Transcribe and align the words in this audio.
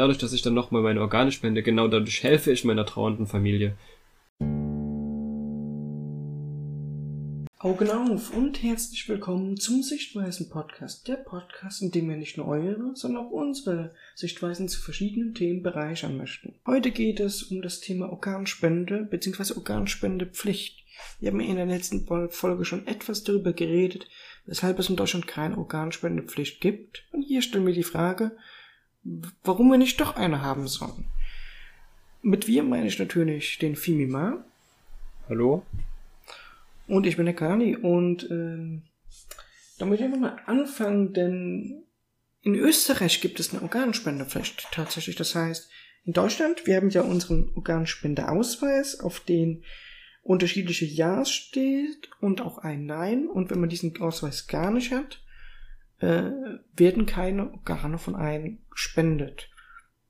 dadurch, 0.00 0.18
dass 0.18 0.32
ich 0.32 0.42
dann 0.42 0.54
nochmal 0.54 0.82
meine 0.82 1.02
Organe 1.02 1.30
spende, 1.30 1.62
genau 1.62 1.86
dadurch 1.86 2.22
helfe 2.22 2.50
ich 2.50 2.64
meiner 2.64 2.86
trauernden 2.86 3.26
Familie. 3.26 3.76
Augen 7.58 7.90
auf 7.90 8.34
und 8.34 8.62
herzlich 8.62 9.06
willkommen 9.10 9.58
zum 9.58 9.82
Sichtweisen 9.82 10.48
Podcast. 10.48 11.06
Der 11.06 11.16
Podcast, 11.16 11.82
in 11.82 11.90
dem 11.90 12.08
wir 12.08 12.16
nicht 12.16 12.38
nur 12.38 12.48
eure, 12.48 12.92
sondern 12.96 13.26
auch 13.26 13.30
unsere 13.30 13.92
Sichtweisen 14.14 14.70
zu 14.70 14.80
verschiedenen 14.80 15.34
Themen 15.34 15.62
bereichern 15.62 16.16
möchten. 16.16 16.54
Heute 16.66 16.90
geht 16.90 17.20
es 17.20 17.42
um 17.42 17.60
das 17.60 17.80
Thema 17.80 18.08
Organspende 18.08 19.06
bzw. 19.10 19.52
Organspendepflicht. 19.56 20.78
Wir 21.18 21.30
haben 21.30 21.40
in 21.40 21.56
der 21.56 21.66
letzten 21.66 22.06
Folge 22.30 22.64
schon 22.64 22.86
etwas 22.86 23.24
darüber 23.24 23.52
geredet, 23.52 24.06
weshalb 24.46 24.78
es 24.78 24.88
in 24.88 24.96
Deutschland 24.96 25.26
keine 25.26 25.58
Organspendepflicht 25.58 26.62
gibt. 26.62 27.04
Und 27.12 27.20
hier 27.20 27.42
stellen 27.42 27.66
wir 27.66 27.74
die 27.74 27.82
Frage, 27.82 28.32
warum 29.44 29.70
wir 29.70 29.78
nicht 29.78 30.00
doch 30.00 30.16
eine 30.16 30.42
haben 30.42 30.68
sollen. 30.68 31.06
Mit 32.22 32.46
wir 32.46 32.62
meine 32.62 32.86
ich 32.86 32.98
natürlich 32.98 33.58
den 33.58 33.76
Fimima. 33.76 34.44
Hallo? 35.28 35.64
Und 36.86 37.06
ich 37.06 37.16
bin 37.16 37.26
der 37.26 37.34
Kani 37.34 37.76
und 37.76 38.24
äh, 38.24 38.82
da 39.78 39.86
möchte 39.86 40.04
ich 40.04 40.12
einfach 40.12 40.20
mal 40.20 40.36
anfangen, 40.46 41.12
denn 41.14 41.84
in 42.42 42.54
Österreich 42.54 43.20
gibt 43.20 43.38
es 43.40 43.52
eine 43.52 43.62
Organspendepflicht 43.62 44.68
tatsächlich. 44.72 45.16
Das 45.16 45.34
heißt, 45.34 45.70
in 46.04 46.12
Deutschland, 46.12 46.66
wir 46.66 46.76
haben 46.76 46.90
ja 46.90 47.02
unseren 47.02 47.52
Organspendeausweis, 47.54 49.00
auf 49.00 49.20
den 49.20 49.64
unterschiedliche 50.22 50.84
Ja's 50.84 51.30
steht 51.30 52.10
und 52.20 52.40
auch 52.40 52.58
ein 52.58 52.86
Nein. 52.86 53.26
Und 53.26 53.50
wenn 53.50 53.60
man 53.60 53.68
diesen 53.68 53.98
Ausweis 54.00 54.46
gar 54.46 54.70
nicht 54.70 54.92
hat, 54.92 55.22
äh, 56.00 56.30
werden 56.76 57.06
keine 57.06 57.52
Organe 57.52 57.98
von 57.98 58.16
einem 58.16 58.58
gespendet. 58.70 59.48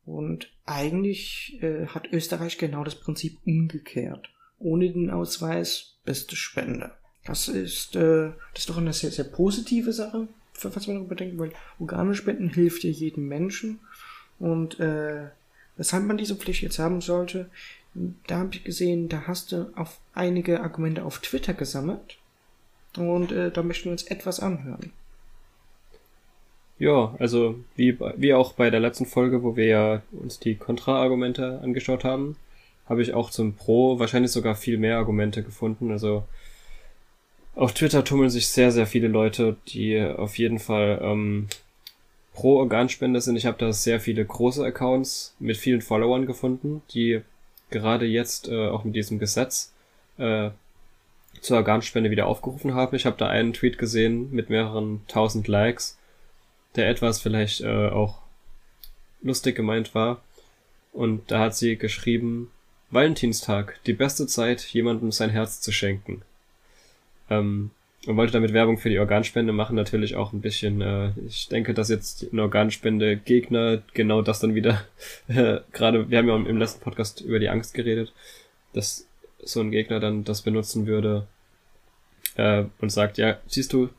Und 0.04 0.50
eigentlich 0.66 1.58
äh, 1.62 1.86
hat 1.86 2.12
Österreich 2.12 2.58
genau 2.58 2.84
das 2.84 2.94
Prinzip 2.94 3.38
umgekehrt. 3.44 4.30
Ohne 4.58 4.90
den 4.90 5.10
Ausweis 5.10 5.98
beste 6.04 6.36
Spende. 6.36 6.92
Das 7.24 7.48
ist, 7.48 7.96
äh, 7.96 8.32
das 8.52 8.62
ist 8.62 8.70
doch 8.70 8.78
eine 8.78 8.92
sehr, 8.92 9.10
sehr 9.10 9.24
positive 9.24 9.92
Sache, 9.92 10.28
was 10.62 10.86
man 10.86 10.96
darüber 10.96 11.14
denkt, 11.14 11.38
weil 11.38 11.52
Organspenden 11.78 12.50
hilft 12.50 12.84
ja 12.84 12.90
jedem 12.90 13.28
Menschen. 13.28 13.80
Und 14.38 14.80
äh, 14.80 15.28
weshalb 15.76 16.04
man 16.04 16.16
diese 16.16 16.36
Pflicht 16.36 16.62
jetzt 16.62 16.78
haben 16.78 17.00
sollte, 17.00 17.50
da 18.26 18.38
habe 18.38 18.54
ich 18.54 18.64
gesehen, 18.64 19.08
da 19.08 19.26
hast 19.26 19.52
du 19.52 19.72
auf 19.76 20.00
einige 20.14 20.60
Argumente 20.60 21.04
auf 21.04 21.18
Twitter 21.18 21.54
gesammelt. 21.54 22.18
Und 22.96 23.32
äh, 23.32 23.50
da 23.50 23.62
möchten 23.62 23.86
wir 23.86 23.92
uns 23.92 24.04
etwas 24.04 24.40
anhören. 24.40 24.92
Ja, 26.80 27.14
also 27.18 27.56
wie, 27.76 27.98
wie 28.16 28.32
auch 28.32 28.54
bei 28.54 28.70
der 28.70 28.80
letzten 28.80 29.04
Folge, 29.04 29.42
wo 29.42 29.54
wir 29.54 29.66
ja 29.66 30.02
uns 30.12 30.40
die 30.40 30.54
Kontra-Argumente 30.54 31.60
angeschaut 31.62 32.04
haben, 32.04 32.36
habe 32.88 33.02
ich 33.02 33.12
auch 33.12 33.28
zum 33.28 33.52
Pro 33.52 33.98
wahrscheinlich 33.98 34.32
sogar 34.32 34.54
viel 34.54 34.78
mehr 34.78 34.96
Argumente 34.96 35.42
gefunden. 35.42 35.90
Also 35.90 36.24
auf 37.54 37.74
Twitter 37.74 38.02
tummeln 38.02 38.30
sich 38.30 38.48
sehr, 38.48 38.72
sehr 38.72 38.86
viele 38.86 39.08
Leute, 39.08 39.58
die 39.68 40.00
auf 40.00 40.38
jeden 40.38 40.58
Fall 40.58 40.98
ähm, 41.02 41.48
pro 42.32 42.56
Organspende 42.56 43.20
sind. 43.20 43.36
Ich 43.36 43.44
habe 43.44 43.58
da 43.58 43.74
sehr 43.74 44.00
viele 44.00 44.24
große 44.24 44.64
Accounts 44.64 45.36
mit 45.38 45.58
vielen 45.58 45.82
Followern 45.82 46.24
gefunden, 46.24 46.80
die 46.94 47.20
gerade 47.68 48.06
jetzt 48.06 48.48
äh, 48.48 48.68
auch 48.68 48.84
mit 48.84 48.96
diesem 48.96 49.18
Gesetz 49.18 49.74
äh, 50.16 50.48
zur 51.42 51.58
Organspende 51.58 52.10
wieder 52.10 52.26
aufgerufen 52.26 52.72
haben. 52.72 52.96
Ich 52.96 53.04
habe 53.04 53.18
da 53.18 53.28
einen 53.28 53.52
Tweet 53.52 53.76
gesehen 53.76 54.30
mit 54.32 54.48
mehreren 54.48 55.02
tausend 55.08 55.46
Likes, 55.46 55.98
der 56.76 56.88
etwas 56.88 57.20
vielleicht 57.20 57.60
äh, 57.60 57.88
auch 57.88 58.18
lustig 59.22 59.56
gemeint 59.56 59.94
war. 59.94 60.22
Und 60.92 61.30
da 61.30 61.40
hat 61.40 61.56
sie 61.56 61.76
geschrieben, 61.76 62.50
Valentinstag, 62.90 63.78
die 63.86 63.92
beste 63.92 64.26
Zeit, 64.26 64.62
jemandem 64.62 65.12
sein 65.12 65.30
Herz 65.30 65.60
zu 65.60 65.72
schenken. 65.72 66.22
Ähm, 67.28 67.70
und 68.06 68.16
wollte 68.16 68.32
damit 68.32 68.54
Werbung 68.54 68.78
für 68.78 68.88
die 68.88 68.98
Organspende 68.98 69.52
machen, 69.52 69.76
natürlich 69.76 70.16
auch 70.16 70.32
ein 70.32 70.40
bisschen, 70.40 70.80
äh, 70.80 71.10
ich 71.26 71.48
denke, 71.48 71.74
dass 71.74 71.90
jetzt 71.90 72.32
ein 72.32 72.40
Organspende-Gegner 72.40 73.82
genau 73.92 74.22
das 74.22 74.40
dann 74.40 74.54
wieder, 74.54 74.84
äh, 75.28 75.58
gerade, 75.72 76.10
wir 76.10 76.18
haben 76.18 76.28
ja 76.28 76.36
im 76.36 76.58
letzten 76.58 76.80
Podcast 76.80 77.20
über 77.20 77.38
die 77.38 77.50
Angst 77.50 77.74
geredet, 77.74 78.12
dass 78.72 79.06
so 79.42 79.60
ein 79.60 79.70
Gegner 79.70 80.00
dann 80.00 80.24
das 80.24 80.42
benutzen 80.42 80.86
würde 80.86 81.26
äh, 82.36 82.64
und 82.80 82.90
sagt, 82.90 83.18
ja, 83.18 83.38
siehst 83.46 83.72
du, 83.72 83.90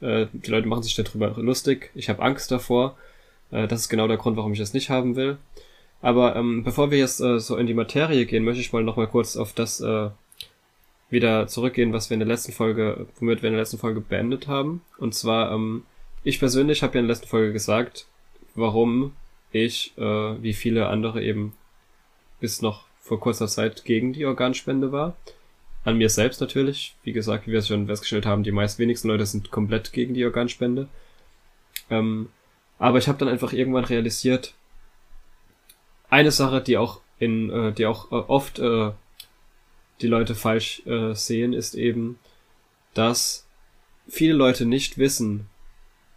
äh, 0.00 0.26
die 0.32 0.50
Leute 0.50 0.68
machen 0.68 0.82
sich 0.82 0.94
darüber 0.94 1.34
lustig, 1.36 1.90
ich 1.94 2.08
habe 2.08 2.22
Angst 2.22 2.50
davor, 2.50 2.96
äh, 3.50 3.68
das 3.68 3.80
ist 3.82 3.88
genau 3.88 4.08
der 4.08 4.16
Grund, 4.16 4.36
warum 4.36 4.52
ich 4.52 4.58
das 4.58 4.74
nicht 4.74 4.90
haben 4.90 5.16
will. 5.16 5.38
Aber 6.02 6.34
ähm, 6.36 6.64
bevor 6.64 6.90
wir 6.90 6.98
jetzt 6.98 7.20
äh, 7.20 7.38
so 7.38 7.56
in 7.56 7.66
die 7.66 7.74
Materie 7.74 8.24
gehen, 8.26 8.44
möchte 8.44 8.60
ich 8.60 8.72
mal 8.72 8.82
nochmal 8.82 9.08
kurz 9.08 9.36
auf 9.36 9.52
das 9.52 9.80
äh, 9.80 10.10
wieder 11.10 11.46
zurückgehen, 11.46 11.92
was 11.92 12.08
wir 12.08 12.14
in 12.14 12.20
der 12.20 12.28
letzten 12.28 12.52
Folge, 12.52 13.06
womit 13.18 13.42
wir 13.42 13.48
in 13.48 13.54
der 13.54 13.62
letzten 13.62 13.78
Folge 13.78 14.00
beendet 14.00 14.46
haben. 14.48 14.80
Und 14.98 15.14
zwar, 15.14 15.52
ähm, 15.52 15.84
ich 16.24 16.38
persönlich 16.38 16.82
habe 16.82 16.94
ja 16.94 17.00
in 17.00 17.06
der 17.06 17.14
letzten 17.14 17.28
Folge 17.28 17.52
gesagt, 17.52 18.06
warum 18.54 19.12
ich, 19.52 19.92
äh, 19.98 20.42
wie 20.42 20.54
viele 20.54 20.86
andere 20.86 21.22
eben 21.22 21.52
bis 22.40 22.62
noch 22.62 22.84
vor 23.00 23.20
kurzer 23.20 23.48
Zeit 23.48 23.84
gegen 23.84 24.12
die 24.12 24.24
Organspende 24.24 24.92
war. 24.92 25.16
An 25.84 25.96
mir 25.96 26.10
selbst 26.10 26.40
natürlich. 26.40 26.94
Wie 27.02 27.12
gesagt, 27.12 27.46
wie 27.46 27.52
wir 27.52 27.60
es 27.60 27.68
schon 27.68 27.86
festgestellt 27.86 28.26
haben, 28.26 28.42
die 28.42 28.52
meist 28.52 28.78
wenigsten 28.78 29.08
Leute 29.08 29.24
sind 29.26 29.50
komplett 29.50 29.92
gegen 29.92 30.14
die 30.14 30.24
Organspende. 30.24 30.88
Ähm, 31.88 32.28
aber 32.78 32.98
ich 32.98 33.08
habe 33.08 33.18
dann 33.18 33.28
einfach 33.28 33.52
irgendwann 33.52 33.84
realisiert, 33.84 34.54
eine 36.10 36.30
Sache, 36.30 36.60
die 36.60 36.76
auch 36.76 37.00
in, 37.18 37.50
äh, 37.50 37.72
die 37.72 37.86
auch 37.86 38.10
äh, 38.10 38.16
oft 38.16 38.58
äh, 38.58 38.90
die 40.00 40.06
Leute 40.06 40.34
falsch 40.34 40.84
äh, 40.86 41.14
sehen, 41.14 41.52
ist 41.52 41.74
eben, 41.74 42.18
dass 42.94 43.46
viele 44.08 44.34
Leute 44.34 44.66
nicht 44.66 44.98
wissen, 44.98 45.46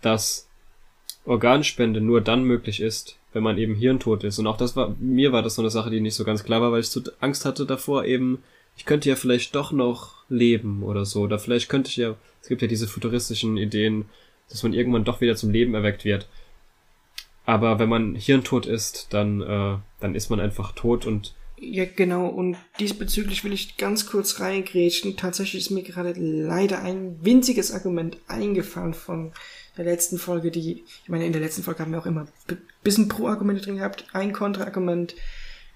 dass 0.02 0.48
Organspende 1.26 2.02
nur 2.02 2.22
dann 2.22 2.44
möglich 2.44 2.82
ist, 2.82 3.18
wenn 3.34 3.44
man 3.44 3.58
eben 3.58 3.76
hirntot 3.76 4.24
ist. 4.24 4.40
Und 4.40 4.48
auch 4.48 4.58
das 4.58 4.76
war, 4.76 4.96
mir 5.00 5.32
war 5.32 5.42
das 5.42 5.56
so 5.56 5.62
eine 5.62 5.70
Sache, 5.70 5.90
die 5.90 6.02
nicht 6.02 6.16
so 6.16 6.24
ganz 6.24 6.44
klar 6.44 6.62
war, 6.62 6.72
weil 6.72 6.82
ich 6.82 6.90
so 6.90 7.02
Angst 7.20 7.46
hatte 7.46 7.66
davor 7.66 8.06
eben, 8.06 8.44
ich 8.78 8.86
könnte 8.86 9.10
ja 9.10 9.16
vielleicht 9.16 9.56
doch 9.56 9.72
noch 9.72 10.24
leben 10.30 10.84
oder 10.84 11.06
so. 11.06 11.22
Oder 11.22 11.40
vielleicht 11.40 11.70
könnte 11.70 11.90
ich 11.90 11.98
ja, 11.98 12.16
es 12.42 12.48
gibt 12.48 12.62
ja 12.62 12.68
diese 12.68 12.88
futuristischen 12.88 13.58
Ideen, 13.58 14.06
dass 14.50 14.64
man 14.64 14.74
irgendwann 14.74 15.06
doch 15.06 15.22
wieder 15.22 15.36
zum 15.36 15.52
Leben 15.52 15.74
erweckt 15.74 16.06
wird. 16.06 16.28
Aber 17.46 17.80
wenn 17.80 17.90
man 17.90 18.16
hirntot 18.16 18.66
ist, 18.66 19.08
dann, 19.12 19.42
äh, 19.42 19.78
dann 20.00 20.16
ist 20.16 20.30
man 20.30 20.40
einfach 20.40 20.72
tot 20.74 21.06
und 21.06 21.34
ja, 21.66 21.86
genau. 21.86 22.28
Und 22.28 22.58
diesbezüglich 22.80 23.46
will 23.46 23.54
ich 23.54 23.78
ganz 23.78 24.06
kurz 24.06 24.42
reingrätschen. 24.42 25.16
Tatsächlich 25.16 25.64
ist 25.64 25.72
mir 25.72 25.84
gerade 25.84 26.14
leider 26.18 26.82
ein 26.82 27.18
winziges 27.22 27.72
Argument 27.72 28.18
eingefallen 28.28 28.94
von 28.94 29.32
der 29.78 29.86
letzten 29.86 30.18
Folge, 30.18 30.52
die, 30.52 30.84
ich 31.04 31.10
meine, 31.10 31.26
in 31.26 31.32
der 31.32 31.42
letzten 31.42 31.64
Folge 31.64 31.80
haben 31.80 31.92
wir 31.92 32.00
auch 32.00 32.06
immer 32.06 32.28
ein 32.50 32.58
bisschen 32.84 33.08
Pro-Argumente 33.08 33.64
drin 33.64 33.78
gehabt, 33.78 34.06
ein 34.14 34.34
Kontra-Argument, 34.34 35.16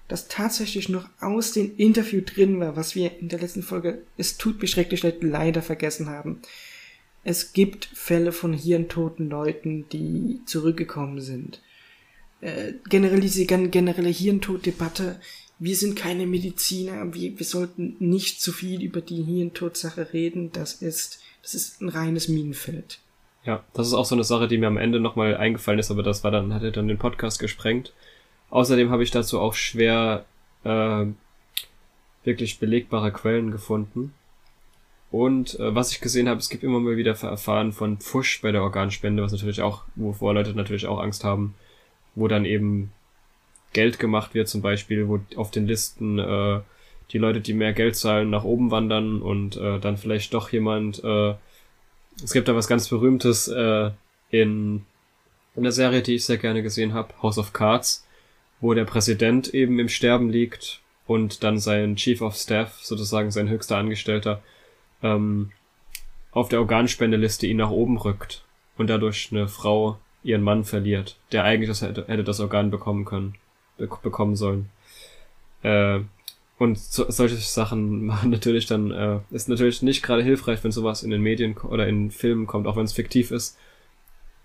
das 0.08 0.28
tatsächlich 0.28 0.88
noch 0.88 1.06
aus 1.20 1.52
dem 1.52 1.76
Interview 1.76 2.22
drin 2.22 2.58
war, 2.60 2.76
was 2.76 2.94
wir 2.94 3.18
in 3.20 3.28
der 3.28 3.40
letzten 3.40 3.62
Folge, 3.62 4.02
es 4.16 4.38
tut 4.38 4.60
mir 4.60 4.66
schrecklich 4.66 5.02
leid, 5.02 5.22
leider 5.22 5.62
vergessen 5.62 6.08
haben. 6.08 6.40
Es 7.24 7.52
gibt 7.52 7.84
Fälle 7.84 8.32
von 8.32 8.54
hirntoten 8.54 9.28
Leuten, 9.28 9.86
die 9.90 10.40
zurückgekommen 10.46 11.20
sind. 11.20 11.60
Äh, 12.40 12.74
generell 12.88 13.20
diese 13.20 13.44
generelle 13.44 14.08
Hirntoddebatte, 14.08 15.20
wir 15.58 15.76
sind 15.76 15.96
keine 15.96 16.26
Mediziner, 16.26 17.12
wir, 17.12 17.38
wir 17.38 17.46
sollten 17.46 17.96
nicht 17.98 18.40
zu 18.40 18.52
viel 18.52 18.82
über 18.82 19.00
die 19.00 19.22
Hirntodsache 19.22 20.12
reden, 20.12 20.52
das 20.52 20.74
ist, 20.74 21.20
das 21.42 21.54
ist 21.54 21.82
ein 21.82 21.88
reines 21.88 22.28
Minenfeld. 22.28 23.00
Ja, 23.44 23.64
das 23.74 23.88
ist 23.88 23.94
auch 23.94 24.04
so 24.04 24.14
eine 24.14 24.24
Sache, 24.24 24.48
die 24.48 24.56
mir 24.56 24.68
am 24.68 24.76
Ende 24.76 25.00
nochmal 25.00 25.36
eingefallen 25.36 25.80
ist, 25.80 25.90
aber 25.90 26.02
das 26.02 26.24
war 26.24 26.30
dann, 26.30 26.54
hatte 26.54 26.72
dann 26.72 26.88
den 26.88 26.98
Podcast 26.98 27.38
gesprengt. 27.38 27.92
Außerdem 28.50 28.90
habe 28.90 29.02
ich 29.02 29.10
dazu 29.10 29.40
auch 29.40 29.54
schwer 29.54 30.24
äh, 30.64 31.06
wirklich 32.24 32.58
belegbare 32.58 33.12
Quellen 33.12 33.50
gefunden. 33.50 34.14
Und 35.10 35.58
äh, 35.58 35.74
was 35.74 35.92
ich 35.92 36.00
gesehen 36.00 36.28
habe, 36.28 36.38
es 36.38 36.50
gibt 36.50 36.62
immer 36.62 36.80
mal 36.80 36.96
wieder 36.96 37.16
Erfahren 37.22 37.72
von 37.72 37.98
Pfusch 37.98 38.42
bei 38.42 38.52
der 38.52 38.62
Organspende, 38.62 39.22
was 39.22 39.32
natürlich 39.32 39.62
auch, 39.62 39.84
wovor 39.96 40.34
Leute 40.34 40.54
natürlich 40.54 40.86
auch 40.86 41.00
Angst 41.00 41.24
haben, 41.24 41.54
wo 42.14 42.28
dann 42.28 42.44
eben 42.44 42.92
Geld 43.72 43.98
gemacht 43.98 44.34
wird, 44.34 44.48
zum 44.48 44.62
Beispiel, 44.62 45.08
wo 45.08 45.20
auf 45.36 45.50
den 45.50 45.66
Listen 45.66 46.18
äh, 46.18 46.60
die 47.10 47.18
Leute, 47.18 47.40
die 47.40 47.54
mehr 47.54 47.72
Geld 47.72 47.96
zahlen, 47.96 48.30
nach 48.30 48.44
oben 48.44 48.70
wandern 48.70 49.22
und 49.22 49.56
äh, 49.56 49.78
dann 49.78 49.96
vielleicht 49.96 50.34
doch 50.34 50.50
jemand. 50.50 51.02
Äh, 51.02 51.34
es 52.22 52.32
gibt 52.32 52.48
da 52.48 52.54
was 52.54 52.68
ganz 52.68 52.88
Berühmtes 52.88 53.48
äh, 53.48 53.90
in, 54.30 54.84
in 55.54 55.62
der 55.62 55.72
Serie, 55.72 56.02
die 56.02 56.16
ich 56.16 56.24
sehr 56.24 56.36
gerne 56.36 56.62
gesehen 56.62 56.92
habe, 56.92 57.14
House 57.22 57.38
of 57.38 57.52
Cards, 57.52 58.06
wo 58.60 58.74
der 58.74 58.84
Präsident 58.84 59.52
eben 59.54 59.78
im 59.78 59.88
Sterben 59.88 60.30
liegt 60.30 60.80
und 61.06 61.42
dann 61.42 61.58
sein 61.58 61.96
Chief 61.96 62.20
of 62.20 62.36
Staff, 62.36 62.80
sozusagen 62.82 63.30
sein 63.30 63.48
höchster 63.48 63.76
Angestellter, 63.76 64.42
ähm, 65.02 65.52
auf 66.32 66.48
der 66.48 66.60
Organspendeliste 66.60 67.46
ihn 67.46 67.56
nach 67.56 67.70
oben 67.70 67.96
rückt 67.98 68.44
und 68.76 68.88
dadurch 68.88 69.28
eine 69.30 69.48
Frau 69.48 69.98
ihren 70.22 70.42
Mann 70.42 70.64
verliert, 70.64 71.16
der 71.32 71.44
eigentlich 71.44 71.68
das 71.68 71.82
hätte, 71.82 72.04
hätte 72.06 72.24
das 72.24 72.40
Organ 72.40 72.70
bekommen 72.70 73.04
können. 73.04 73.34
be 73.76 73.88
bekommen 74.02 74.36
sollen. 74.36 74.68
Äh, 75.62 76.00
und 76.58 76.78
so, 76.78 77.08
solche 77.10 77.36
Sachen 77.36 78.04
machen 78.06 78.30
natürlich 78.30 78.66
dann, 78.66 78.90
äh, 78.90 79.18
ist 79.30 79.48
natürlich 79.48 79.82
nicht 79.82 80.02
gerade 80.02 80.22
hilfreich, 80.22 80.62
wenn 80.64 80.72
sowas 80.72 81.02
in 81.02 81.10
den 81.10 81.22
Medien 81.22 81.56
oder 81.56 81.86
in 81.86 82.10
Filmen 82.10 82.46
kommt, 82.46 82.66
auch 82.66 82.76
wenn 82.76 82.84
es 82.84 82.92
fiktiv 82.92 83.30
ist. 83.30 83.56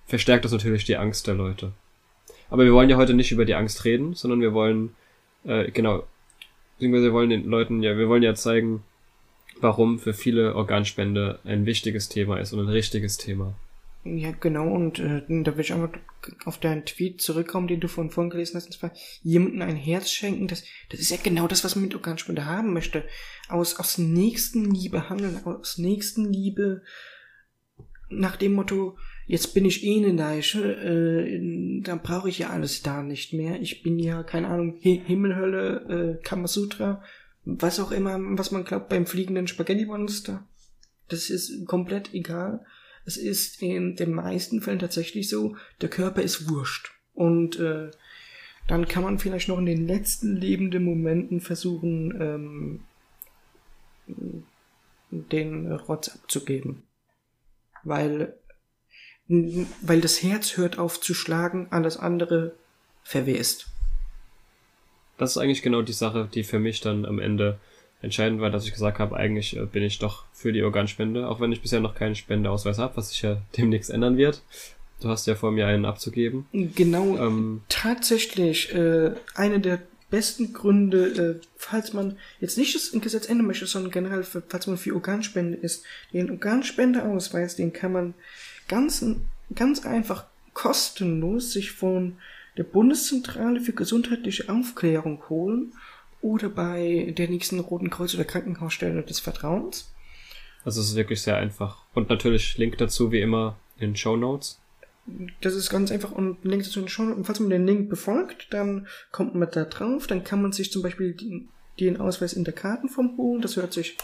Verstärkt 0.05 0.45
das 0.45 0.51
natürlich 0.51 0.85
die 0.85 0.97
Angst 0.97 1.27
der 1.27 1.33
Leute. 1.33 1.71
Aber 2.53 2.65
wir 2.65 2.73
wollen 2.73 2.91
ja 2.91 2.97
heute 2.97 3.15
nicht 3.15 3.31
über 3.31 3.45
die 3.45 3.55
Angst 3.55 3.83
reden, 3.83 4.13
sondern 4.13 4.39
wir 4.39 4.53
wollen, 4.53 4.93
äh, 5.43 5.71
genau, 5.71 6.03
beziehungsweise 6.75 7.05
wir 7.05 7.13
wollen 7.13 7.31
den 7.31 7.45
Leuten, 7.45 7.81
ja, 7.81 7.97
wir 7.97 8.07
wollen 8.07 8.21
ja 8.21 8.35
zeigen, 8.35 8.83
warum 9.59 9.97
für 9.97 10.13
viele 10.13 10.53
Organspende 10.53 11.39
ein 11.45 11.65
wichtiges 11.65 12.09
Thema 12.09 12.37
ist 12.37 12.53
und 12.53 12.59
ein 12.59 12.69
richtiges 12.69 13.17
Thema. 13.17 13.55
Ja, 14.03 14.33
genau, 14.39 14.67
und 14.67 14.99
äh, 14.99 15.23
da 15.27 15.55
will 15.55 15.61
ich 15.61 15.73
einmal 15.73 15.89
auf 16.45 16.59
deinen 16.59 16.85
Tweet 16.85 17.21
zurückkommen, 17.21 17.67
den 17.67 17.79
du 17.79 17.87
von 17.87 18.11
vorhin 18.11 18.29
gelesen 18.29 18.57
hast, 18.57 18.67
und 18.67 18.73
zwar 18.73 18.91
jemandem 19.23 19.63
ein 19.63 19.75
Herz 19.75 20.11
schenken, 20.11 20.47
das, 20.47 20.63
das 20.91 20.99
ist 20.99 21.09
ja 21.09 21.17
genau 21.23 21.47
das, 21.47 21.63
was 21.63 21.75
man 21.75 21.85
mit 21.85 21.95
Organspende 21.95 22.45
haben 22.45 22.71
möchte. 22.71 23.03
Aus, 23.49 23.79
aus 23.79 23.97
Nächstenliebe 23.97 25.09
handeln, 25.09 25.43
aus 25.43 25.79
Nächstenliebe 25.79 26.83
nach 28.09 28.35
dem 28.35 28.53
Motto, 28.53 28.95
jetzt 29.25 29.53
bin 29.53 29.65
ich 29.65 29.83
eh 29.83 29.97
eine 29.97 30.11
Leiche, 30.11 30.61
äh, 30.61 31.81
dann 31.81 32.01
brauche 32.01 32.29
ich 32.29 32.39
ja 32.39 32.49
alles 32.49 32.81
da 32.81 33.03
nicht 33.03 33.33
mehr. 33.33 33.61
Ich 33.61 33.83
bin 33.83 33.99
ja, 33.99 34.23
keine 34.23 34.47
Ahnung, 34.47 34.77
Himmel, 34.81 35.35
Hölle, 35.35 36.19
äh, 36.19 36.23
Kamasutra, 36.23 37.03
was 37.45 37.79
auch 37.79 37.91
immer, 37.91 38.17
was 38.37 38.51
man 38.51 38.63
glaubt 38.63 38.89
beim 38.89 39.05
fliegenden 39.05 39.47
Spaghetti-Monster. 39.47 40.47
Das 41.09 41.29
ist 41.29 41.65
komplett 41.65 42.13
egal 42.13 42.65
es 43.05 43.17
ist 43.17 43.61
in 43.61 43.95
den 43.95 44.13
meisten 44.13 44.61
Fällen 44.61 44.79
tatsächlich 44.79 45.29
so, 45.29 45.55
der 45.81 45.89
Körper 45.89 46.21
ist 46.21 46.49
wurscht. 46.49 46.91
Und 47.13 47.59
äh, 47.59 47.91
dann 48.67 48.87
kann 48.87 49.03
man 49.03 49.19
vielleicht 49.19 49.49
noch 49.49 49.57
in 49.57 49.65
den 49.65 49.87
letzten 49.87 50.35
lebenden 50.35 50.83
Momenten 50.85 51.41
versuchen, 51.41 52.21
ähm, 52.21 52.79
den 55.09 55.71
Rotz 55.71 56.09
abzugeben. 56.09 56.83
Weil, 57.83 58.37
weil 59.27 60.01
das 60.01 60.21
Herz 60.21 60.57
hört 60.57 60.77
auf 60.77 60.99
zu 60.99 61.13
schlagen, 61.13 61.67
alles 61.71 61.97
andere 61.97 62.53
verwest. 63.03 63.67
Das 65.17 65.31
ist 65.31 65.37
eigentlich 65.37 65.61
genau 65.61 65.81
die 65.81 65.93
Sache, 65.93 66.27
die 66.33 66.43
für 66.43 66.59
mich 66.59 66.81
dann 66.81 67.05
am 67.05 67.19
Ende 67.19 67.59
entscheidend 68.01 68.41
war, 68.41 68.49
dass 68.49 68.65
ich 68.65 68.73
gesagt 68.73 68.99
habe, 68.99 69.15
eigentlich 69.15 69.55
äh, 69.55 69.65
bin 69.65 69.83
ich 69.83 69.97
doch 69.97 70.25
für 70.33 70.51
die 70.51 70.63
Organspende, 70.63 71.27
auch 71.27 71.39
wenn 71.39 71.51
ich 71.51 71.61
bisher 71.61 71.79
noch 71.79 71.95
keinen 71.95 72.15
Spendeausweis 72.15 72.77
habe, 72.77 72.97
was 72.97 73.09
sich 73.09 73.21
ja 73.21 73.41
demnächst 73.57 73.89
ändern 73.89 74.17
wird. 74.17 74.43
Du 75.01 75.09
hast 75.09 75.25
ja 75.25 75.35
vor 75.35 75.51
mir 75.51 75.67
einen 75.67 75.85
abzugeben. 75.85 76.45
Genau, 76.53 77.17
ähm, 77.17 77.61
tatsächlich 77.69 78.73
äh, 78.73 79.11
eine 79.35 79.59
der 79.59 79.81
besten 80.09 80.53
Gründe, 80.53 81.39
äh, 81.41 81.47
falls 81.57 81.93
man 81.93 82.17
jetzt 82.39 82.57
nicht 82.57 82.75
das 82.75 82.91
Gesetz 83.01 83.27
ändern 83.27 83.47
möchte, 83.47 83.65
sondern 83.65 83.91
generell, 83.91 84.23
für, 84.23 84.43
falls 84.47 84.67
man 84.67 84.77
für 84.77 84.93
Organspende 84.93 85.57
ist, 85.57 85.83
den 86.13 86.29
Organspendeausweis, 86.29 87.55
den 87.55 87.73
kann 87.73 87.91
man 87.91 88.13
ganz, 88.67 89.05
ganz 89.53 89.85
einfach 89.85 90.25
kostenlos 90.53 91.51
sich 91.51 91.71
von 91.71 92.17
der 92.57 92.63
Bundeszentrale 92.63 93.59
für 93.61 93.73
gesundheitliche 93.73 94.49
Aufklärung 94.49 95.23
holen 95.29 95.73
oder 96.21 96.49
bei 96.49 97.13
der 97.17 97.27
nächsten 97.27 97.59
Roten 97.59 97.89
Kreuz- 97.89 98.15
oder 98.15 98.23
Krankenhausstelle 98.23 99.03
des 99.03 99.19
Vertrauens. 99.19 99.91
Also 100.63 100.81
es 100.81 100.89
ist 100.89 100.95
wirklich 100.95 101.21
sehr 101.21 101.35
einfach. 101.35 101.83
Und 101.93 102.09
natürlich 102.09 102.57
Link 102.57 102.77
dazu 102.77 103.11
wie 103.11 103.19
immer 103.19 103.57
in 103.77 103.95
Show 103.95 104.15
Notes. 104.15 104.59
Das 105.41 105.53
ist 105.53 105.69
ganz 105.69 105.91
einfach 105.91 106.13
und 106.13 106.37
Link 106.45 106.63
dazu 106.63 106.79
in 106.79 106.87
Show 106.87 107.03
Notes. 107.03 107.17
Und 107.17 107.25
falls 107.25 107.39
man 107.41 107.49
den 107.49 107.67
Link 107.67 107.89
befolgt, 107.89 108.47
dann 108.53 108.87
kommt 109.11 109.35
man 109.35 109.49
da 109.51 109.65
drauf. 109.65 110.07
Dann 110.07 110.23
kann 110.23 110.41
man 110.41 110.53
sich 110.53 110.71
zum 110.71 110.81
Beispiel 110.81 111.13
den, 111.13 111.49
den 111.79 111.99
Ausweis 111.99 112.33
in 112.33 112.45
der 112.45 112.53
Kartenform 112.53 113.17
holen. 113.17 113.41
Das 113.41 113.57
hört 113.57 113.73
sich 113.73 113.97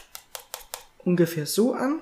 ungefähr 0.98 1.46
so 1.46 1.74
an. 1.74 2.00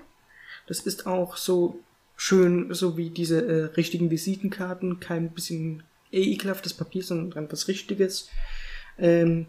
Das 0.65 0.79
ist 0.79 1.05
auch 1.05 1.37
so 1.37 1.79
schön, 2.17 2.73
so 2.73 2.97
wie 2.97 3.09
diese 3.09 3.45
äh, 3.45 3.63
richtigen 3.75 4.11
Visitenkarten. 4.11 4.99
Kein 4.99 5.29
bisschen 5.29 5.83
ekelhaftes 6.11 6.73
Papier, 6.73 7.03
sondern 7.03 7.49
was 7.49 7.69
Richtiges. 7.69 8.29
Ähm, 8.97 9.45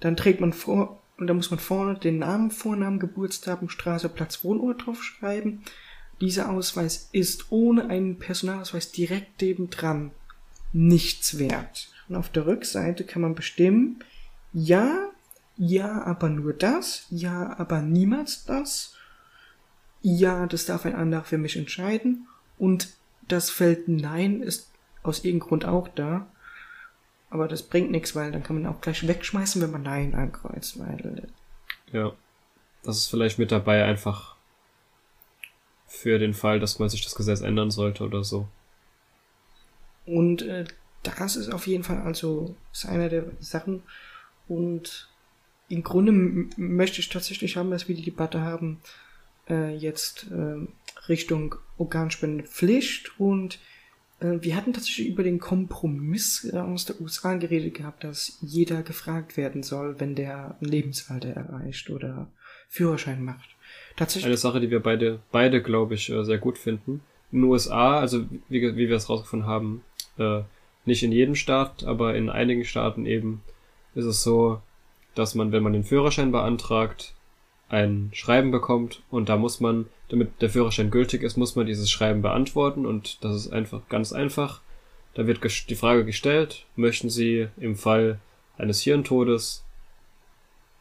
dann 0.00 0.16
trägt 0.16 0.40
man 0.40 0.54
vor, 0.54 1.02
und 1.18 1.26
da 1.26 1.34
muss 1.34 1.50
man 1.50 1.60
vorne 1.60 1.98
den 1.98 2.18
Namen, 2.18 2.50
Vornamen, 2.50 2.98
Geburtsdatum, 2.98 3.68
Straße, 3.68 4.08
Platz, 4.08 4.42
Wohnort 4.42 4.86
draufschreiben. 4.86 5.62
Dieser 6.20 6.50
Ausweis 6.50 7.08
ist 7.12 7.46
ohne 7.50 7.90
einen 7.90 8.18
Personalausweis 8.18 8.92
direkt 8.92 9.42
neben 9.42 9.70
dran 9.70 10.12
nichts 10.72 11.38
wert. 11.38 11.88
Und 12.08 12.16
auf 12.16 12.30
der 12.30 12.46
Rückseite 12.46 13.04
kann 13.04 13.22
man 13.22 13.34
bestimmen, 13.34 14.02
ja, 14.52 15.10
ja, 15.56 16.02
aber 16.02 16.28
nur 16.28 16.52
das, 16.52 17.06
ja, 17.10 17.58
aber 17.58 17.82
niemals 17.82 18.44
das, 18.44 18.94
ja, 20.02 20.46
das 20.46 20.66
darf 20.66 20.84
ein 20.84 20.94
anderer 20.94 21.24
für 21.24 21.38
mich 21.38 21.56
entscheiden 21.56 22.26
und 22.58 22.88
das 23.28 23.50
Feld 23.50 23.88
Nein 23.88 24.42
ist 24.42 24.70
aus 25.02 25.24
irgendeinem 25.24 25.48
Grund 25.48 25.64
auch 25.64 25.88
da. 25.88 26.26
Aber 27.30 27.48
das 27.48 27.62
bringt 27.62 27.90
nichts, 27.90 28.14
weil 28.14 28.30
dann 28.30 28.42
kann 28.42 28.60
man 28.60 28.70
auch 28.70 28.80
gleich 28.80 29.06
wegschmeißen, 29.06 29.62
wenn 29.62 29.70
man 29.70 29.82
Nein 29.82 30.14
ankreuzt, 30.14 30.78
weil. 30.78 31.28
Ja. 31.92 32.12
Das 32.82 32.98
ist 32.98 33.06
vielleicht 33.06 33.38
mit 33.38 33.52
dabei 33.52 33.84
einfach 33.84 34.34
für 35.86 36.18
den 36.18 36.34
Fall, 36.34 36.58
dass 36.58 36.78
man 36.78 36.88
sich 36.88 37.02
das 37.02 37.14
Gesetz 37.14 37.40
ändern 37.40 37.70
sollte 37.70 38.04
oder 38.04 38.24
so. 38.24 38.48
Und 40.04 40.42
äh, 40.42 40.64
das 41.02 41.36
ist 41.36 41.52
auf 41.52 41.66
jeden 41.66 41.84
Fall 41.84 42.02
also 42.02 42.56
ist 42.72 42.86
einer 42.86 43.08
der 43.08 43.24
Sachen. 43.40 43.82
Und 44.48 45.08
im 45.68 45.82
Grunde 45.82 46.12
möchte 46.56 47.00
ich 47.00 47.08
tatsächlich 47.08 47.56
haben, 47.56 47.70
dass 47.70 47.88
wir 47.88 47.94
die 47.94 48.02
Debatte 48.02 48.40
haben, 48.40 48.80
äh, 49.52 49.76
jetzt 49.76 50.26
äh, 50.30 50.66
Richtung 51.08 51.56
Organspendepflicht 51.76 53.18
und 53.20 53.58
äh, 54.20 54.38
wir 54.40 54.56
hatten 54.56 54.72
tatsächlich 54.72 55.08
über 55.08 55.22
den 55.22 55.38
Kompromiss 55.38 56.48
äh, 56.52 56.56
aus 56.56 56.86
der 56.86 57.00
USA 57.00 57.34
geredet 57.34 57.74
gehabt, 57.74 58.04
dass 58.04 58.38
jeder 58.40 58.82
gefragt 58.82 59.36
werden 59.36 59.62
soll, 59.62 60.00
wenn 60.00 60.14
der 60.14 60.56
Lebensalter 60.60 61.30
erreicht 61.30 61.90
oder 61.90 62.28
Führerschein 62.68 63.22
macht. 63.22 63.50
Tatsächlich. 63.96 64.26
Eine 64.26 64.36
Sache, 64.36 64.60
die 64.60 64.70
wir 64.70 64.80
beide, 64.80 65.20
beide, 65.30 65.62
glaube 65.62 65.94
ich, 65.94 66.10
äh, 66.10 66.24
sehr 66.24 66.38
gut 66.38 66.56
finden. 66.56 67.02
In 67.30 67.40
den 67.40 67.50
USA, 67.50 67.98
also 68.00 68.24
wie, 68.48 68.62
wie 68.76 68.88
wir 68.88 68.96
es 68.96 69.08
rausgefunden 69.08 69.48
haben, 69.48 69.82
nicht 70.84 71.02
in 71.02 71.10
jedem 71.10 71.34
Staat, 71.34 71.82
aber 71.82 72.14
in 72.14 72.28
einigen 72.28 72.66
Staaten 72.66 73.06
eben 73.06 73.40
ist 73.94 74.04
es 74.04 74.22
so, 74.22 74.60
dass 75.14 75.34
man, 75.34 75.50
wenn 75.50 75.62
man 75.62 75.72
den 75.72 75.82
Führerschein 75.82 76.30
beantragt, 76.30 77.14
ein 77.72 78.10
Schreiben 78.12 78.50
bekommt 78.50 79.02
und 79.10 79.30
da 79.30 79.38
muss 79.38 79.58
man, 79.58 79.86
damit 80.08 80.42
der 80.42 80.50
Führerschein 80.50 80.90
gültig 80.90 81.22
ist, 81.22 81.38
muss 81.38 81.56
man 81.56 81.66
dieses 81.66 81.90
Schreiben 81.90 82.20
beantworten 82.20 82.84
und 82.84 83.24
das 83.24 83.34
ist 83.34 83.52
einfach 83.52 83.80
ganz 83.88 84.12
einfach. 84.12 84.60
Da 85.14 85.26
wird 85.26 85.40
die 85.70 85.74
Frage 85.74 86.04
gestellt, 86.04 86.66
möchten 86.76 87.08
Sie 87.08 87.48
im 87.56 87.76
Fall 87.76 88.20
eines 88.58 88.82
Hirntodes 88.82 89.64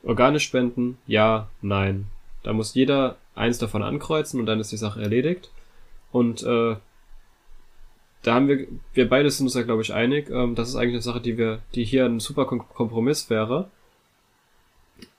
Organe 0.03 0.39
spenden? 0.41 0.98
Ja, 1.07 1.50
nein. 1.62 2.07
Da 2.43 2.51
muss 2.51 2.74
jeder 2.74 3.17
eins 3.36 3.57
davon 3.57 3.83
ankreuzen 3.83 4.39
und 4.39 4.45
dann 4.45 4.60
ist 4.60 4.71
die 4.71 4.77
Sache 4.77 5.01
erledigt. 5.01 5.50
Und 6.12 6.43
äh, 6.43 6.75
da 8.24 8.33
haben 8.33 8.50
wir, 8.50 8.67
wir 8.93 9.07
beide 9.07 9.31
sind 9.31 9.45
uns 9.45 9.53
ja, 9.53 9.62
glaube 9.62 9.81
ich, 9.81 9.93
einig, 9.93 10.29
ähm, 10.29 10.55
das 10.55 10.69
ist 10.69 10.75
eigentlich 10.75 10.95
eine 10.95 11.01
Sache, 11.01 11.21
die 11.21 11.38
wir, 11.38 11.60
die 11.74 11.86
hier 11.86 12.05
ein 12.05 12.19
super 12.19 12.45
Kompromiss 12.45 13.29
wäre. 13.29 13.69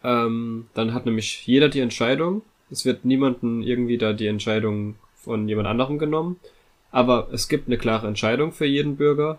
Ähm, 0.03 0.67
dann 0.75 0.95
hat 0.95 1.07
nämlich 1.07 1.47
jeder 1.47 1.69
die 1.69 1.81
Entscheidung. 1.81 2.43
Es 2.71 2.85
wird 2.85 3.05
niemanden 3.05 3.63
irgendwie 3.63 3.99
da 3.99 4.13
die 4.13 4.27
Entscheidung 4.27 4.97
von 5.17 5.49
jemand 5.49 5.69
anderem 5.69 5.99
genommen. 5.99 6.41
Aber 6.91 7.29
es 7.33 7.49
gibt 7.49 7.69
eine 7.69 7.79
klare 7.79 8.07
Entscheidung 8.07 8.53
für 8.53 8.67
jeden 8.67 8.97
Bürger. 8.97 9.39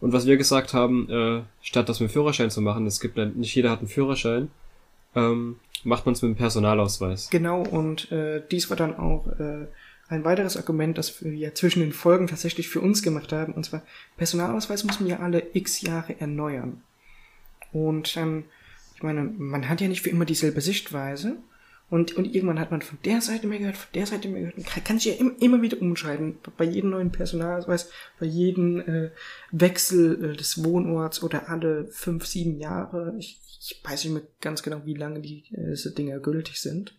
Und 0.00 0.12
was 0.12 0.26
wir 0.26 0.36
gesagt 0.36 0.74
haben, 0.74 1.08
äh, 1.08 1.42
statt 1.62 1.88
das 1.88 2.00
mit 2.00 2.10
dem 2.10 2.12
Führerschein 2.12 2.50
zu 2.50 2.60
machen, 2.60 2.86
es 2.86 3.00
gibt 3.00 3.16
nicht 3.16 3.54
jeder 3.54 3.70
hat 3.70 3.78
einen 3.78 3.88
Führerschein, 3.88 4.50
ähm, 5.14 5.56
macht 5.84 6.06
man 6.06 6.14
es 6.14 6.22
mit 6.22 6.30
dem 6.30 6.36
Personalausweis. 6.36 7.30
Genau, 7.30 7.62
und 7.62 8.10
äh, 8.10 8.42
dies 8.50 8.68
war 8.68 8.76
dann 8.76 8.96
auch 8.96 9.28
äh, 9.38 9.66
ein 10.08 10.24
weiteres 10.24 10.56
Argument, 10.56 10.98
das 10.98 11.24
wir 11.24 11.54
zwischen 11.54 11.80
den 11.80 11.92
Folgen 11.92 12.26
tatsächlich 12.26 12.68
für 12.68 12.80
uns 12.80 13.02
gemacht 13.02 13.32
haben. 13.32 13.52
Und 13.52 13.64
zwar, 13.64 13.82
Personalausweis 14.16 14.84
muss 14.84 15.00
man 15.00 15.08
ja 15.08 15.20
alle 15.20 15.42
x 15.54 15.80
Jahre 15.82 16.20
erneuern. 16.20 16.82
Und 17.72 18.16
dann 18.16 18.44
ich 19.02 19.04
meine, 19.04 19.24
man 19.24 19.68
hat 19.68 19.80
ja 19.80 19.88
nicht 19.88 20.02
für 20.02 20.10
immer 20.10 20.24
dieselbe 20.24 20.60
Sichtweise. 20.60 21.38
Und, 21.90 22.16
und 22.16 22.32
irgendwann 22.32 22.60
hat 22.60 22.70
man 22.70 22.82
von 22.82 22.98
der 23.04 23.20
Seite 23.20 23.48
mehr 23.48 23.58
gehört, 23.58 23.76
von 23.76 23.92
der 23.94 24.06
Seite 24.06 24.28
mehr 24.28 24.42
gehört. 24.42 24.56
Man 24.56 24.84
kann, 24.84 25.00
sich 25.00 25.12
ja 25.12 25.18
immer, 25.18 25.32
immer 25.42 25.60
wieder 25.60 25.82
umschreiben. 25.82 26.38
Bei 26.56 26.64
jedem 26.64 26.90
neuen 26.90 27.10
Personalausweis, 27.10 27.90
bei 28.20 28.26
jedem 28.26 28.80
äh, 28.80 29.10
Wechsel 29.50 30.24
äh, 30.24 30.36
des 30.36 30.62
Wohnorts 30.62 31.20
oder 31.20 31.48
alle 31.48 31.88
fünf, 31.90 32.26
sieben 32.26 32.60
Jahre. 32.60 33.16
Ich, 33.18 33.40
ich 33.58 33.82
weiß 33.82 34.04
nicht 34.04 34.14
mehr 34.14 34.22
ganz 34.40 34.62
genau, 34.62 34.86
wie 34.86 34.94
lange 34.94 35.20
die, 35.20 35.46
äh, 35.52 35.70
diese 35.70 35.92
Dinger 35.92 36.20
gültig 36.20 36.60
sind. 36.60 36.96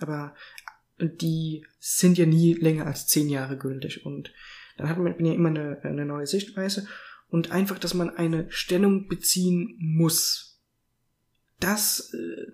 Aber 0.00 0.34
die 0.98 1.66
sind 1.78 2.16
ja 2.16 2.24
nie 2.24 2.54
länger 2.54 2.86
als 2.86 3.06
zehn 3.06 3.28
Jahre 3.28 3.58
gültig. 3.58 4.06
Und 4.06 4.32
dann 4.78 4.88
hat 4.88 4.96
man 4.96 5.22
ja 5.22 5.34
immer 5.34 5.50
eine, 5.50 5.78
eine 5.84 6.06
neue 6.06 6.26
Sichtweise. 6.26 6.88
und 7.28 7.50
einfach, 7.50 7.78
dass 7.78 7.92
man 7.92 8.08
eine 8.16 8.50
Stellung 8.50 9.08
beziehen 9.08 9.76
muss. 9.78 10.53
Das, 11.64 12.12
äh, 12.12 12.52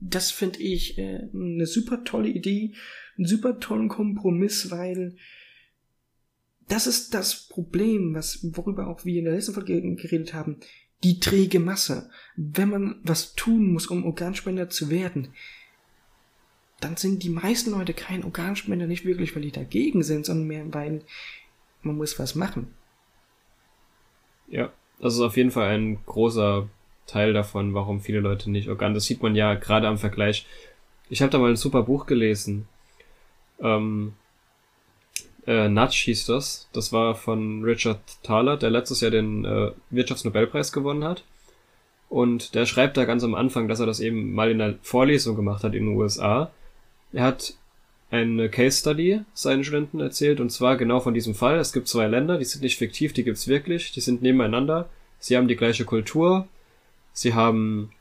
das 0.00 0.30
finde 0.30 0.60
ich 0.60 0.96
äh, 0.96 1.28
eine 1.34 1.66
super 1.66 2.04
tolle 2.04 2.28
Idee, 2.28 2.72
einen 3.16 3.26
super 3.26 3.58
tollen 3.58 3.88
Kompromiss, 3.88 4.70
weil 4.70 5.16
das 6.68 6.86
ist 6.86 7.14
das 7.14 7.48
Problem, 7.48 8.14
was, 8.14 8.38
worüber 8.56 8.86
auch 8.86 9.04
wir 9.04 9.18
in 9.18 9.24
der 9.24 9.34
letzten 9.34 9.54
Folge 9.54 9.82
geredet 9.96 10.34
haben. 10.34 10.58
Die 11.02 11.18
träge 11.18 11.58
Masse. 11.58 12.10
Wenn 12.36 12.70
man 12.70 13.00
was 13.02 13.34
tun 13.34 13.72
muss, 13.72 13.88
um 13.88 14.04
Organspender 14.04 14.70
zu 14.70 14.88
werden, 14.88 15.34
dann 16.78 16.96
sind 16.96 17.24
die 17.24 17.30
meisten 17.30 17.72
Leute 17.72 17.92
kein 17.92 18.22
Organspender 18.22 18.86
nicht 18.86 19.04
wirklich, 19.04 19.34
weil 19.34 19.42
die 19.42 19.50
dagegen 19.50 20.04
sind, 20.04 20.26
sondern 20.26 20.46
mehr, 20.46 20.74
weil 20.74 21.02
man 21.82 21.96
muss 21.96 22.20
was 22.20 22.36
machen. 22.36 22.72
Ja, 24.46 24.72
das 25.00 25.14
ist 25.14 25.20
auf 25.20 25.36
jeden 25.36 25.50
Fall 25.50 25.76
ein 25.76 25.98
großer 26.06 26.68
Teil 27.08 27.32
davon, 27.32 27.74
warum 27.74 28.00
viele 28.00 28.20
Leute 28.20 28.50
nicht 28.50 28.68
Organ. 28.68 28.94
Das 28.94 29.06
sieht 29.06 29.22
man 29.22 29.34
ja 29.34 29.54
gerade 29.54 29.88
am 29.88 29.98
Vergleich. 29.98 30.46
Ich 31.10 31.22
habe 31.22 31.30
da 31.30 31.38
mal 31.38 31.50
ein 31.50 31.56
super 31.56 31.82
Buch 31.82 32.06
gelesen. 32.06 32.68
Ähm, 33.60 34.12
äh, 35.46 35.68
Nudge 35.68 36.02
hieß 36.04 36.26
das. 36.26 36.68
Das 36.72 36.92
war 36.92 37.14
von 37.14 37.64
Richard 37.64 38.00
Thaler, 38.22 38.56
der 38.56 38.70
letztes 38.70 39.00
Jahr 39.00 39.10
den 39.10 39.44
äh, 39.44 39.72
Wirtschaftsnobelpreis 39.90 40.72
gewonnen 40.72 41.04
hat. 41.04 41.24
Und 42.08 42.54
der 42.54 42.66
schreibt 42.66 42.96
da 42.96 43.04
ganz 43.04 43.24
am 43.24 43.34
Anfang, 43.34 43.68
dass 43.68 43.80
er 43.80 43.86
das 43.86 44.00
eben 44.00 44.34
mal 44.34 44.50
in 44.50 44.58
der 44.58 44.74
Vorlesung 44.82 45.36
gemacht 45.36 45.64
hat 45.64 45.74
in 45.74 45.86
den 45.86 45.96
USA. 45.96 46.50
Er 47.12 47.24
hat 47.24 47.54
eine 48.10 48.48
Case 48.48 48.80
Study 48.80 49.20
seinen 49.34 49.64
Studenten 49.64 50.00
erzählt 50.00 50.40
und 50.40 50.50
zwar 50.50 50.76
genau 50.76 51.00
von 51.00 51.14
diesem 51.14 51.34
Fall. 51.34 51.58
Es 51.58 51.72
gibt 51.72 51.88
zwei 51.88 52.06
Länder, 52.06 52.38
die 52.38 52.44
sind 52.44 52.62
nicht 52.62 52.78
fiktiv, 52.78 53.12
die 53.12 53.24
gibt's 53.24 53.48
wirklich, 53.48 53.92
die 53.92 54.00
sind 54.00 54.22
nebeneinander. 54.22 54.88
Sie 55.18 55.36
haben 55.36 55.48
die 55.48 55.56
gleiche 55.56 55.84
Kultur, 55.84 56.48
sie 57.12 57.34
haben 57.34 57.92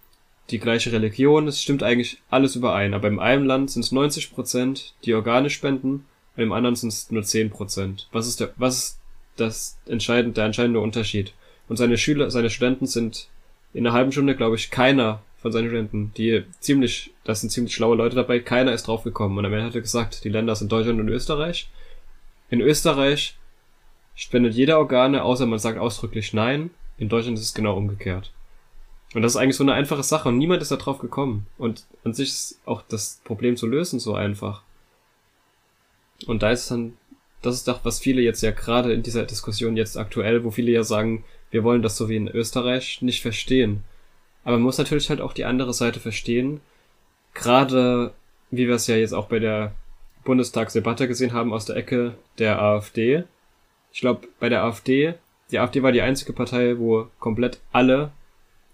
die 0.49 0.59
gleiche 0.59 0.91
Religion, 0.91 1.47
es 1.47 1.61
stimmt 1.61 1.83
eigentlich 1.83 2.21
alles 2.29 2.55
überein. 2.55 2.93
Aber 2.93 3.07
im 3.07 3.19
einen 3.19 3.45
Land 3.45 3.71
sind 3.71 3.83
es 3.83 3.91
90 3.91 4.33
Prozent, 4.33 4.93
die 5.03 5.13
Organe 5.13 5.49
spenden, 5.49 6.05
und 6.35 6.43
im 6.43 6.51
anderen 6.51 6.75
sind 6.75 6.89
es 6.89 7.11
nur 7.11 7.23
10 7.23 7.49
Prozent. 7.49 8.07
Was 8.11 8.27
ist 8.27 8.39
der, 8.39 8.53
was 8.57 8.77
ist 8.77 8.99
das 9.35 9.77
entscheidende, 9.87 10.35
der 10.35 10.45
entscheidende 10.45 10.79
Unterschied? 10.79 11.33
Und 11.67 11.77
seine 11.77 11.97
Schüler, 11.97 12.31
seine 12.31 12.49
Studenten 12.49 12.85
sind 12.85 13.27
in 13.73 13.85
einer 13.85 13.95
halben 13.95 14.11
Stunde, 14.11 14.35
glaube 14.35 14.55
ich, 14.55 14.71
keiner 14.71 15.21
von 15.41 15.51
seinen 15.51 15.67
Studenten, 15.67 16.11
die 16.15 16.43
ziemlich, 16.59 17.11
das 17.23 17.41
sind 17.41 17.49
ziemlich 17.49 17.73
schlaue 17.73 17.97
Leute 17.97 18.15
dabei, 18.15 18.39
keiner 18.39 18.71
ist 18.71 18.87
drauf 18.87 19.03
gekommen. 19.03 19.37
Und 19.37 19.45
am 19.45 19.53
Ende 19.53 19.65
hat 19.65 19.75
er 19.75 19.81
gesagt, 19.81 20.23
die 20.23 20.29
Länder 20.29 20.55
sind 20.55 20.71
Deutschland 20.71 20.99
und 20.99 21.09
Österreich. 21.09 21.69
In 22.49 22.61
Österreich 22.61 23.37
spendet 24.15 24.53
jeder 24.53 24.79
Organe, 24.79 25.23
außer 25.23 25.45
man 25.45 25.59
sagt 25.59 25.77
ausdrücklich 25.77 26.33
nein. 26.33 26.69
In 26.97 27.09
Deutschland 27.09 27.37
ist 27.37 27.43
es 27.43 27.53
genau 27.53 27.75
umgekehrt. 27.75 28.31
Und 29.13 29.21
das 29.21 29.33
ist 29.33 29.37
eigentlich 29.37 29.55
so 29.55 29.63
eine 29.63 29.73
einfache 29.73 30.03
Sache 30.03 30.29
und 30.29 30.37
niemand 30.37 30.61
ist 30.61 30.71
da 30.71 30.75
drauf 30.75 30.99
gekommen. 30.99 31.47
Und 31.57 31.85
an 32.03 32.13
sich 32.13 32.29
ist 32.29 32.61
auch 32.65 32.81
das 32.81 33.21
Problem 33.23 33.55
zu 33.55 33.65
lösen 33.65 33.99
so 33.99 34.15
einfach. 34.15 34.63
Und 36.25 36.43
da 36.43 36.51
ist 36.51 36.69
dann, 36.69 36.97
das 37.41 37.55
ist 37.55 37.67
doch, 37.67 37.85
was 37.85 37.99
viele 37.99 38.21
jetzt 38.21 38.41
ja 38.41 38.51
gerade 38.51 38.91
in 38.93 39.03
dieser 39.03 39.23
Diskussion 39.23 39.77
jetzt 39.77 39.97
aktuell, 39.97 40.43
wo 40.43 40.51
viele 40.51 40.71
ja 40.71 40.83
sagen, 40.83 41.23
wir 41.51 41.63
wollen 41.63 41.81
das 41.81 41.95
so 41.95 42.09
wie 42.09 42.17
in 42.17 42.27
Österreich 42.27 43.01
nicht 43.01 43.21
verstehen. 43.21 43.83
Aber 44.43 44.57
man 44.57 44.63
muss 44.63 44.77
natürlich 44.77 45.09
halt 45.09 45.21
auch 45.21 45.33
die 45.33 45.45
andere 45.45 45.73
Seite 45.73 45.99
verstehen. 45.99 46.59
Gerade, 47.33 48.13
wie 48.51 48.67
wir 48.67 48.75
es 48.75 48.87
ja 48.87 48.95
jetzt 48.95 49.13
auch 49.13 49.27
bei 49.27 49.39
der 49.39 49.73
Bundestagsdebatte 50.25 51.07
gesehen 51.07 51.33
haben 51.33 51.53
aus 51.53 51.65
der 51.65 51.77
Ecke 51.77 52.15
der 52.39 52.61
AfD. 52.61 53.23
Ich 53.93 54.01
glaube, 54.01 54.27
bei 54.39 54.49
der 54.49 54.63
AfD, 54.63 55.13
die 55.51 55.59
AfD 55.59 55.83
war 55.83 55.93
die 55.93 56.01
einzige 56.01 56.33
Partei, 56.33 56.77
wo 56.77 57.07
komplett 57.19 57.59
alle 57.71 58.11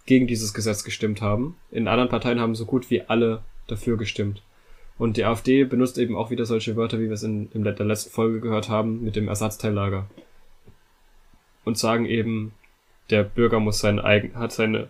gegen 0.05 0.27
dieses 0.27 0.53
Gesetz 0.53 0.83
gestimmt 0.83 1.22
haben. 1.22 1.55
In 1.72 1.88
anderen 1.88 2.10
Parteien 2.10 2.39
haben 2.39 2.55
so 2.55 2.65
gut 2.65 2.89
wie 2.89 3.01
alle 3.01 3.43
dafür 3.67 3.98
gestimmt. 3.98 4.41
Und 4.98 5.17
die 5.17 5.25
AfD 5.25 5.63
benutzt 5.63 5.98
eben 5.98 6.15
auch 6.15 6.29
wieder 6.29 6.45
solche 6.45 6.75
Wörter, 6.75 7.00
wie 7.00 7.07
wir 7.07 7.13
es 7.13 7.24
in, 7.24 7.50
in 7.51 7.63
der 7.63 7.74
letzten 7.79 8.12
Folge 8.12 8.39
gehört 8.39 8.69
haben, 8.69 9.03
mit 9.03 9.15
dem 9.15 9.27
Ersatzteillager. 9.27 10.07
Und 11.63 11.77
sagen 11.77 12.05
eben, 12.05 12.53
der 13.10 13.24
Bürger 13.24 13.60
muss 13.60 13.79
sein 13.79 14.00
eigen, 14.00 14.36
hat 14.36 14.51
seine 14.51 14.89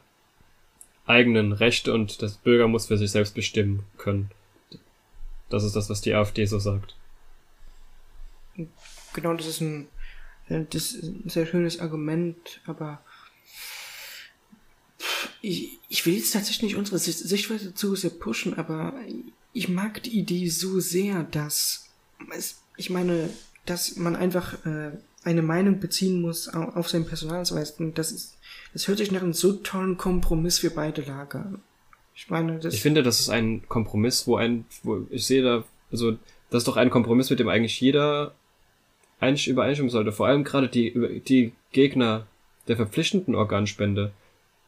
eigenen 1.05 1.51
Rechte 1.51 1.93
und 1.93 2.21
das 2.21 2.37
Bürger 2.37 2.67
muss 2.67 2.87
für 2.87 2.97
sich 2.97 3.11
selbst 3.11 3.35
bestimmen 3.35 3.83
können. 3.97 4.31
Das 5.49 5.63
ist 5.63 5.75
das, 5.75 5.89
was 5.89 6.01
die 6.01 6.13
AfD 6.13 6.45
so 6.45 6.59
sagt. 6.59 6.95
Genau, 9.13 9.33
das 9.33 9.47
ist 9.47 9.61
ein, 9.61 9.87
das 10.47 10.93
ist 10.93 11.03
ein 11.03 11.29
sehr 11.29 11.45
schönes 11.45 11.79
Argument, 11.79 12.61
aber 12.65 13.01
ich, 15.41 15.79
ich 15.89 16.05
will 16.05 16.15
jetzt 16.15 16.33
tatsächlich 16.33 16.63
nicht 16.63 16.75
unsere 16.75 16.99
Sichtweise 16.99 17.73
zu 17.73 17.95
sehr 17.95 18.09
pushen, 18.11 18.53
aber 18.55 18.93
ich 19.53 19.69
mag 19.69 20.03
die 20.03 20.17
Idee 20.17 20.49
so 20.49 20.79
sehr, 20.79 21.23
dass 21.23 21.89
es, 22.35 22.61
ich 22.77 22.89
meine, 22.89 23.29
dass 23.65 23.95
man 23.95 24.15
einfach 24.15 24.65
äh, 24.65 24.91
eine 25.23 25.41
Meinung 25.41 25.79
beziehen 25.79 26.21
muss 26.21 26.47
auf 26.49 26.89
sein 26.89 27.05
Personalausweis. 27.05 27.75
Das 27.93 28.11
ist 28.11 28.37
das 28.73 28.87
hört 28.87 28.97
sich 28.97 29.11
nach 29.11 29.21
einem 29.21 29.33
so 29.33 29.53
tollen 29.53 29.97
Kompromiss 29.97 30.59
für 30.59 30.71
beide 30.71 31.01
Lager 31.03 31.53
Ich 32.15 32.29
meine, 32.29 32.59
das. 32.59 32.73
Ich 32.73 32.81
finde, 32.81 33.03
das 33.03 33.19
ist 33.19 33.29
ein 33.29 33.67
Kompromiss, 33.69 34.27
wo 34.27 34.35
ein, 34.35 34.65
wo 34.81 35.05
ich 35.11 35.25
sehe 35.25 35.43
da, 35.43 35.63
also, 35.91 36.17
das 36.49 36.61
ist 36.61 36.67
doch 36.67 36.77
ein 36.77 36.89
Kompromiss, 36.89 37.29
mit 37.29 37.39
dem 37.39 37.49
eigentlich 37.49 37.79
jeder 37.79 38.33
übereinstimmen 39.21 39.89
sollte. 39.89 40.11
Vor 40.11 40.27
allem 40.27 40.43
gerade 40.43 40.67
die, 40.67 41.21
die 41.25 41.53
Gegner 41.71 42.27
der 42.67 42.75
verpflichtenden 42.75 43.35
Organspende. 43.35 44.11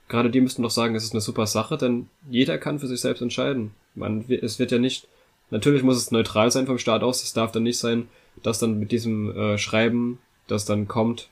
Gerade 0.08 0.30
die 0.30 0.42
müssten 0.42 0.62
doch 0.62 0.72
sagen, 0.72 0.96
es 0.96 1.04
ist 1.04 1.14
eine 1.14 1.22
super 1.22 1.48
Sache, 1.48 1.78
denn 1.78 2.10
jeder 2.30 2.58
kann 2.58 2.80
für 2.80 2.88
sich 2.88 3.02
selbst 3.02 3.22
entscheiden. 3.22 3.72
Man, 3.96 4.26
es 4.30 4.60
wird 4.60 4.72
ja 4.72 4.78
nicht, 4.78 5.08
natürlich 5.50 5.84
muss 5.84 5.98
es 5.98 6.12
neutral 6.12 6.52
sein 6.52 6.68
vom 6.68 6.78
Staat 6.78 7.02
aus, 7.02 7.24
es 7.24 7.34
darf 7.34 7.52
dann 7.52 7.64
nicht 7.64 7.80
sein, 7.80 8.08
dass 8.44 8.60
dann 8.60 8.80
mit 8.80 8.92
diesem 8.92 9.36
äh, 9.36 9.58
Schreiben, 9.58 10.20
das 10.48 10.66
dann 10.66 10.88
kommt, 10.88 11.30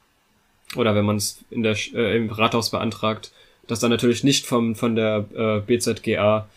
oder 0.76 0.96
wenn 0.96 1.06
man 1.06 1.18
es 1.18 1.44
in 1.50 1.62
der 1.62 1.78
äh, 1.94 2.18
im 2.18 2.30
Rathaus 2.30 2.72
beantragt, 2.72 3.32
dass 3.68 3.80
dann 3.80 3.92
natürlich 3.92 4.24
nicht 4.24 4.46
vom 4.46 4.76
von 4.76 4.96
der 4.96 5.26
äh, 5.36 5.60
BZGA 5.60 6.48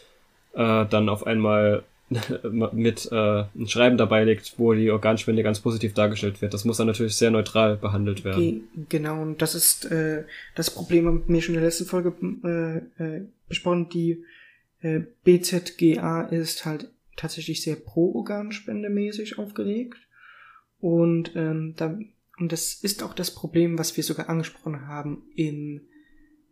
äh, 0.54 0.86
dann 0.86 1.08
auf 1.08 1.26
einmal 1.26 1.84
mit 2.72 3.08
äh, 3.10 3.44
ein 3.54 3.68
Schreiben 3.68 3.96
dabei 3.96 4.24
liegt, 4.24 4.58
wo 4.58 4.72
die 4.72 4.90
Organspende 4.90 5.42
ganz 5.42 5.60
positiv 5.60 5.94
dargestellt 5.94 6.40
wird. 6.40 6.54
Das 6.54 6.64
muss 6.64 6.76
dann 6.76 6.86
natürlich 6.86 7.16
sehr 7.16 7.30
neutral 7.30 7.76
behandelt 7.76 8.24
werden. 8.24 8.40
Ge 8.40 8.60
genau, 8.88 9.20
und 9.22 9.42
das 9.42 9.54
ist 9.54 9.90
äh, 9.90 10.24
das 10.54 10.70
Problem, 10.70 11.06
haben 11.06 11.24
wir 11.26 11.42
schon 11.42 11.54
in 11.54 11.60
der 11.60 11.68
letzten 11.68 11.86
Folge 11.86 12.12
äh, 12.44 13.02
äh, 13.02 13.22
besprochen. 13.48 13.88
Die 13.88 14.24
äh, 14.82 15.00
BZGA 15.24 16.22
ist 16.22 16.64
halt 16.64 16.90
tatsächlich 17.16 17.62
sehr 17.62 17.76
pro 17.76 18.14
Organspende 18.14 18.88
mäßig 18.88 19.38
aufgelegt. 19.38 19.98
Und 20.78 21.32
ähm, 21.34 21.74
da 21.76 21.98
und 22.38 22.52
das 22.52 22.74
ist 22.74 23.02
auch 23.02 23.14
das 23.14 23.34
Problem, 23.34 23.78
was 23.78 23.96
wir 23.96 24.04
sogar 24.04 24.28
angesprochen 24.28 24.86
haben 24.86 25.22
in 25.34 25.80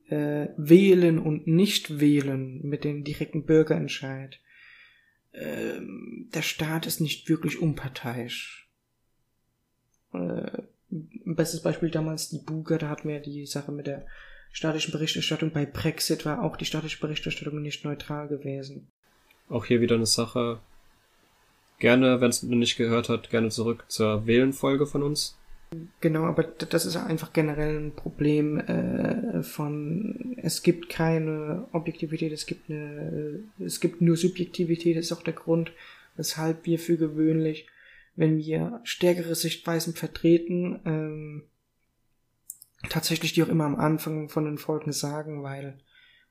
äh, 0.08 0.48
Wählen 0.56 1.18
und 1.18 1.46
Nicht-Wählen 1.46 2.66
mit 2.66 2.84
dem 2.84 3.04
direkten 3.04 3.44
Bürgerentscheid. 3.44 4.38
Ähm, 5.34 6.30
der 6.32 6.42
Staat 6.42 6.86
ist 6.86 7.00
nicht 7.00 7.28
wirklich 7.28 7.60
unparteiisch. 7.60 8.68
Äh, 10.12 10.62
bestes 10.90 11.62
Beispiel 11.62 11.90
damals 11.90 12.28
die 12.28 12.38
Buga, 12.38 12.78
da 12.78 12.88
hatten 12.88 13.08
wir 13.08 13.20
die 13.20 13.46
Sache 13.46 13.72
mit 13.72 13.86
der 13.86 14.06
staatlichen 14.52 14.92
Berichterstattung. 14.92 15.50
Bei 15.50 15.66
Brexit 15.66 16.24
war 16.24 16.42
auch 16.42 16.56
die 16.56 16.64
staatliche 16.64 17.00
Berichterstattung 17.00 17.60
nicht 17.60 17.84
neutral 17.84 18.28
gewesen. 18.28 18.88
Auch 19.48 19.64
hier 19.64 19.80
wieder 19.80 19.96
eine 19.96 20.06
Sache. 20.06 20.60
Gerne, 21.80 22.20
wenn 22.20 22.30
es 22.30 22.42
noch 22.42 22.56
nicht 22.56 22.76
gehört 22.76 23.08
hat, 23.08 23.30
gerne 23.30 23.50
zurück 23.50 23.84
zur 23.88 24.26
Wählenfolge 24.26 24.86
von 24.86 25.02
uns. 25.02 25.36
Genau, 26.00 26.24
aber 26.24 26.42
das 26.44 26.86
ist 26.86 26.96
einfach 26.96 27.32
generell 27.32 27.78
ein 27.78 27.94
Problem 27.94 28.58
äh, 28.58 29.42
von 29.42 30.36
es 30.36 30.62
gibt 30.62 30.88
keine 30.88 31.68
Objektivität, 31.72 32.32
es 32.32 32.46
gibt 32.46 32.70
eine, 32.70 33.40
es 33.58 33.80
gibt 33.80 34.00
nur 34.00 34.16
Subjektivität, 34.16 34.96
das 34.96 35.06
ist 35.06 35.12
auch 35.12 35.22
der 35.22 35.34
Grund, 35.34 35.72
weshalb 36.16 36.66
wir 36.66 36.78
für 36.78 36.96
gewöhnlich, 36.96 37.66
wenn 38.16 38.38
wir 38.38 38.80
stärkere 38.84 39.34
Sichtweisen 39.34 39.94
vertreten, 39.94 40.80
ähm, 40.84 41.42
tatsächlich 42.88 43.32
die 43.32 43.42
auch 43.42 43.48
immer 43.48 43.64
am 43.64 43.76
Anfang 43.76 44.28
von 44.28 44.44
den 44.44 44.58
Folgen 44.58 44.92
sagen, 44.92 45.42
weil 45.42 45.78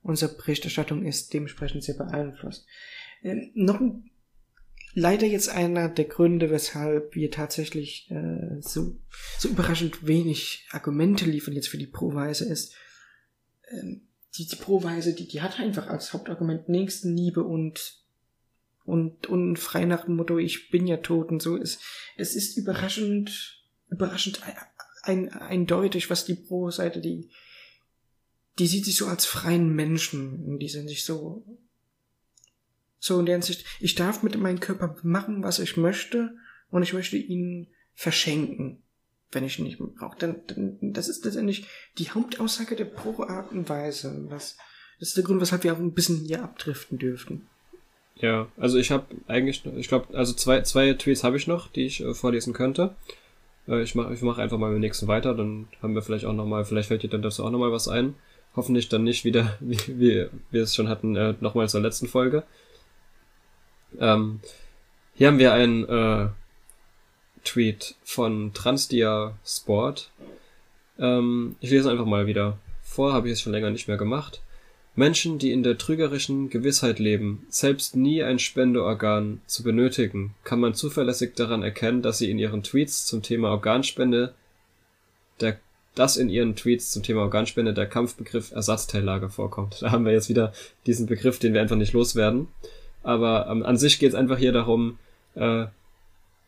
unsere 0.02 0.34
Berichterstattung 0.34 1.04
ist 1.04 1.32
dementsprechend 1.34 1.82
sehr 1.82 1.96
beeinflusst. 1.96 2.66
Ähm, 3.22 3.50
noch 3.54 3.80
ein 3.80 4.10
leider 4.94 5.26
jetzt 5.26 5.48
einer 5.48 5.88
der 5.88 6.06
Gründe, 6.06 6.50
weshalb 6.50 7.14
wir 7.14 7.30
tatsächlich 7.30 8.10
äh, 8.10 8.60
so, 8.60 8.96
so 9.38 9.48
überraschend 9.48 10.06
wenig 10.06 10.66
Argumente 10.70 11.24
liefern 11.24 11.54
jetzt 11.54 11.68
für 11.68 11.78
die 11.78 11.86
Pro-Weise 11.86 12.44
ist, 12.46 12.74
ähm, 13.70 14.02
die, 14.36 14.46
die 14.46 14.56
Pro-Weise, 14.56 15.14
die, 15.14 15.28
die 15.28 15.42
hat 15.42 15.60
einfach 15.60 15.88
als 15.88 16.12
Hauptargument 16.12 16.68
Nächstenliebe 16.68 17.42
und 17.42 18.00
und, 18.84 19.28
und 19.28 19.58
frei 19.58 19.86
nach 19.86 20.04
dem 20.04 20.16
Motto, 20.16 20.38
ich 20.38 20.70
bin 20.70 20.86
ja 20.86 20.98
tot 20.98 21.30
und 21.30 21.40
so 21.40 21.56
ist. 21.56 21.80
Es 22.18 22.36
ist 22.36 22.58
überraschend, 22.58 23.64
überraschend 23.88 24.42
ein, 25.02 25.30
eindeutig, 25.30 26.10
was 26.10 26.26
die 26.26 26.34
Pro-Seite, 26.34 27.00
die, 27.00 27.30
die 28.58 28.66
sieht 28.66 28.84
sich 28.84 28.96
so 28.96 29.06
als 29.06 29.24
freien 29.24 29.74
Menschen. 29.74 30.58
Die 30.58 30.68
sind 30.68 30.88
sich 30.88 31.04
so, 31.04 31.46
so 33.04 33.20
in 33.20 33.26
der 33.26 33.34
Hinsicht, 33.34 33.66
ich 33.80 33.94
darf 33.94 34.22
mit 34.22 34.36
meinem 34.38 34.60
Körper 34.60 34.96
machen, 35.02 35.42
was 35.42 35.58
ich 35.58 35.76
möchte 35.76 36.34
und 36.70 36.82
ich 36.82 36.94
möchte 36.94 37.18
ihn 37.18 37.68
verschenken, 37.92 38.82
wenn 39.30 39.44
ich 39.44 39.58
ihn 39.58 39.66
nicht 39.66 39.78
brauche. 39.78 40.18
Dann, 40.18 40.40
dann, 40.46 40.78
das 40.80 41.08
ist 41.08 41.22
letztendlich 41.22 41.66
die 41.98 42.10
Hauptaussage 42.10 42.76
der 42.76 42.86
Pro-Art 42.86 43.52
und 43.52 43.68
Weise. 43.68 44.24
Was, 44.30 44.56
das 44.98 45.08
ist 45.08 45.16
der 45.18 45.24
Grund, 45.24 45.42
weshalb 45.42 45.64
wir 45.64 45.74
auch 45.74 45.78
ein 45.78 45.92
bisschen 45.92 46.16
hier 46.20 46.42
abdriften 46.42 46.98
dürften. 46.98 47.46
Ja, 48.16 48.48
also 48.56 48.78
ich 48.78 48.90
habe 48.90 49.04
eigentlich, 49.26 49.62
ich 49.76 49.88
glaube, 49.88 50.16
also 50.16 50.32
zwei, 50.32 50.62
zwei 50.62 50.94
Tweets 50.94 51.24
habe 51.24 51.36
ich 51.36 51.46
noch, 51.46 51.68
die 51.68 51.84
ich 51.84 52.00
äh, 52.00 52.14
vorlesen 52.14 52.54
könnte. 52.54 52.94
Äh, 53.68 53.82
ich 53.82 53.94
mache 53.94 54.14
ich 54.14 54.22
mach 54.22 54.38
einfach 54.38 54.56
mal 54.56 54.70
mit 54.70 54.78
dem 54.78 54.80
nächsten 54.80 55.08
weiter, 55.08 55.34
dann 55.34 55.68
haben 55.82 55.94
wir 55.94 56.00
vielleicht 56.00 56.24
auch 56.24 56.32
nochmal, 56.32 56.64
vielleicht 56.64 56.88
fällt 56.88 57.02
dir 57.02 57.10
dann 57.10 57.22
dazu 57.22 57.44
auch 57.44 57.50
nochmal 57.50 57.72
was 57.72 57.86
ein. 57.86 58.14
Hoffentlich 58.56 58.88
dann 58.88 59.04
nicht 59.04 59.26
wieder, 59.26 59.58
wie, 59.60 59.76
wie 59.88 60.26
wir 60.50 60.62
es 60.62 60.74
schon 60.74 60.88
hatten, 60.88 61.16
äh, 61.16 61.34
nochmal 61.40 61.68
zur 61.68 61.82
letzten 61.82 62.06
Folge. 62.06 62.44
Ähm, 64.00 64.40
hier 65.14 65.28
haben 65.28 65.38
wir 65.38 65.52
einen 65.52 65.84
äh, 65.88 66.28
Tweet 67.44 67.94
von 68.04 68.52
Transdia 68.54 69.36
Sport. 69.44 70.10
Ähm, 70.98 71.56
ich 71.60 71.70
lese 71.70 71.90
einfach 71.90 72.06
mal 72.06 72.26
wieder 72.26 72.58
vor, 72.82 73.12
habe 73.12 73.28
ich 73.28 73.34
es 73.34 73.40
schon 73.40 73.52
länger 73.52 73.70
nicht 73.70 73.88
mehr 73.88 73.96
gemacht. 73.96 74.40
Menschen, 74.96 75.38
die 75.38 75.50
in 75.50 75.64
der 75.64 75.76
trügerischen 75.76 76.50
Gewissheit 76.50 77.00
leben, 77.00 77.46
selbst 77.48 77.96
nie 77.96 78.22
ein 78.22 78.38
Spendeorgan 78.38 79.40
zu 79.46 79.64
benötigen, 79.64 80.34
kann 80.44 80.60
man 80.60 80.74
zuverlässig 80.74 81.34
daran 81.34 81.64
erkennen, 81.64 82.00
dass 82.00 82.18
sie 82.18 82.30
in 82.30 82.38
ihren 82.38 82.62
Tweets 82.62 83.04
zum 83.06 83.22
Thema 83.22 83.50
Organspende 83.50 84.34
der 85.40 85.58
dass 85.94 86.16
in 86.16 86.28
ihren 86.28 86.56
Tweets 86.56 86.90
zum 86.90 87.02
Thema 87.02 87.22
Organspende 87.22 87.72
der 87.72 87.86
Kampfbegriff 87.86 88.50
Ersatzteillager 88.50 89.30
vorkommt. 89.30 89.76
Da 89.80 89.92
haben 89.92 90.04
wir 90.04 90.12
jetzt 90.12 90.28
wieder 90.28 90.52
diesen 90.86 91.06
Begriff, 91.06 91.38
den 91.38 91.54
wir 91.54 91.60
einfach 91.60 91.76
nicht 91.76 91.92
loswerden. 91.92 92.48
Aber 93.04 93.46
ähm, 93.48 93.62
an 93.62 93.76
sich 93.76 93.98
geht 94.00 94.08
es 94.08 94.14
einfach 94.14 94.38
hier 94.38 94.52
darum, 94.52 94.98
äh, 95.36 95.66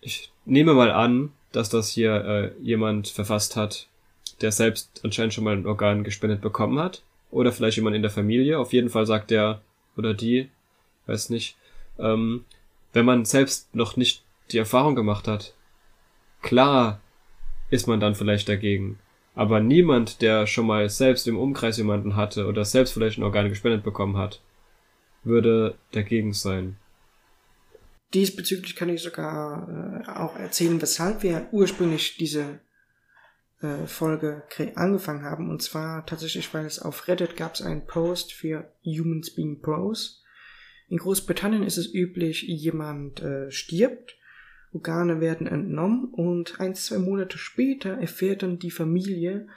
ich 0.01 0.33
nehme 0.45 0.75
mal 0.75 0.91
an, 0.91 1.33
dass 1.53 1.69
das 1.69 1.91
hier 1.91 2.13
äh, 2.25 2.51
jemand 2.63 3.09
verfasst 3.09 3.57
hat, 3.57 3.87
der 4.41 4.53
selbst 4.53 5.01
anscheinend 5.05 5.35
schon 5.35 5.45
mal 5.45 5.57
ein 5.57 5.67
Organ 5.67 6.03
gespendet 6.03 6.41
bekommen 6.41 6.79
hat 6.79 7.03
oder 7.31 7.53
vielleicht 7.53 7.77
jemand 7.77 7.95
in 7.95 8.03
der 8.03 8.11
Familie. 8.11 8.59
Auf 8.59 8.73
jeden 8.73 8.91
Fall 8.91 9.07
sagt 9.07 9.31
der 9.31 9.61
oder 9.97 10.15
die, 10.15 10.49
weiß 11.07 11.31
nicht, 11.31 11.57
ähm, 11.99 12.45
wenn 12.93 13.05
man 13.05 13.25
selbst 13.25 13.75
noch 13.75 13.97
nicht 13.97 14.23
die 14.51 14.59
Erfahrung 14.59 14.95
gemacht 14.95 15.29
hat, 15.29 15.55
klar 16.43 17.01
ist 17.71 17.87
man 17.87 18.01
dann 18.01 18.15
vielleicht 18.15 18.49
dagegen. 18.49 18.99
Aber 19.35 19.61
niemand, 19.61 20.23
der 20.23 20.47
schon 20.47 20.67
mal 20.67 20.89
selbst 20.89 21.29
im 21.29 21.39
Umkreis 21.39 21.77
jemanden 21.77 22.17
hatte 22.17 22.47
oder 22.47 22.65
selbst 22.65 22.93
vielleicht 22.93 23.19
ein 23.19 23.25
Organ 23.25 23.51
gespendet 23.51 23.83
bekommen 23.83 24.17
hat, 24.17 24.41
würde 25.27 25.77
dagegen 25.93 26.33
sein. 26.33 26.77
Diesbezüglich 28.15 28.77
kann 28.77 28.89
ich 28.89 29.03
sogar 29.03 29.69
äh, 30.07 30.09
auch 30.11 30.39
erzählen, 30.39 30.81
weshalb 30.81 31.23
wir 31.23 31.49
ursprünglich 31.53 32.17
diese 32.17 32.61
äh, 33.61 33.87
Folge 33.87 34.45
angefangen 34.75 35.25
haben. 35.25 35.51
Und 35.51 35.63
zwar 35.63 36.07
tatsächlich, 36.07 36.53
weil 36.55 36.67
es 36.67 36.79
auf 36.79 37.09
Reddit 37.09 37.37
gab 37.37 37.55
es 37.55 37.63
einen 37.63 37.87
Post 37.87 38.33
für 38.33 38.73
Humans 38.85 39.35
Being 39.35 39.61
Pros. 39.61 40.23
In 40.89 40.99
Großbritannien 40.99 41.65
ist 41.65 41.79
es 41.79 41.93
üblich, 41.93 42.43
jemand 42.43 43.21
äh, 43.21 43.51
stirbt, 43.51 44.17
Organe 44.73 45.21
werden 45.21 45.47
entnommen 45.47 46.05
und 46.13 46.61
ein, 46.61 46.75
zwei 46.75 46.99
Monate 46.99 47.39
später 47.39 47.91
erfährt 47.91 48.43
dann 48.43 48.59
die 48.59 48.71
Familie, 48.71 49.49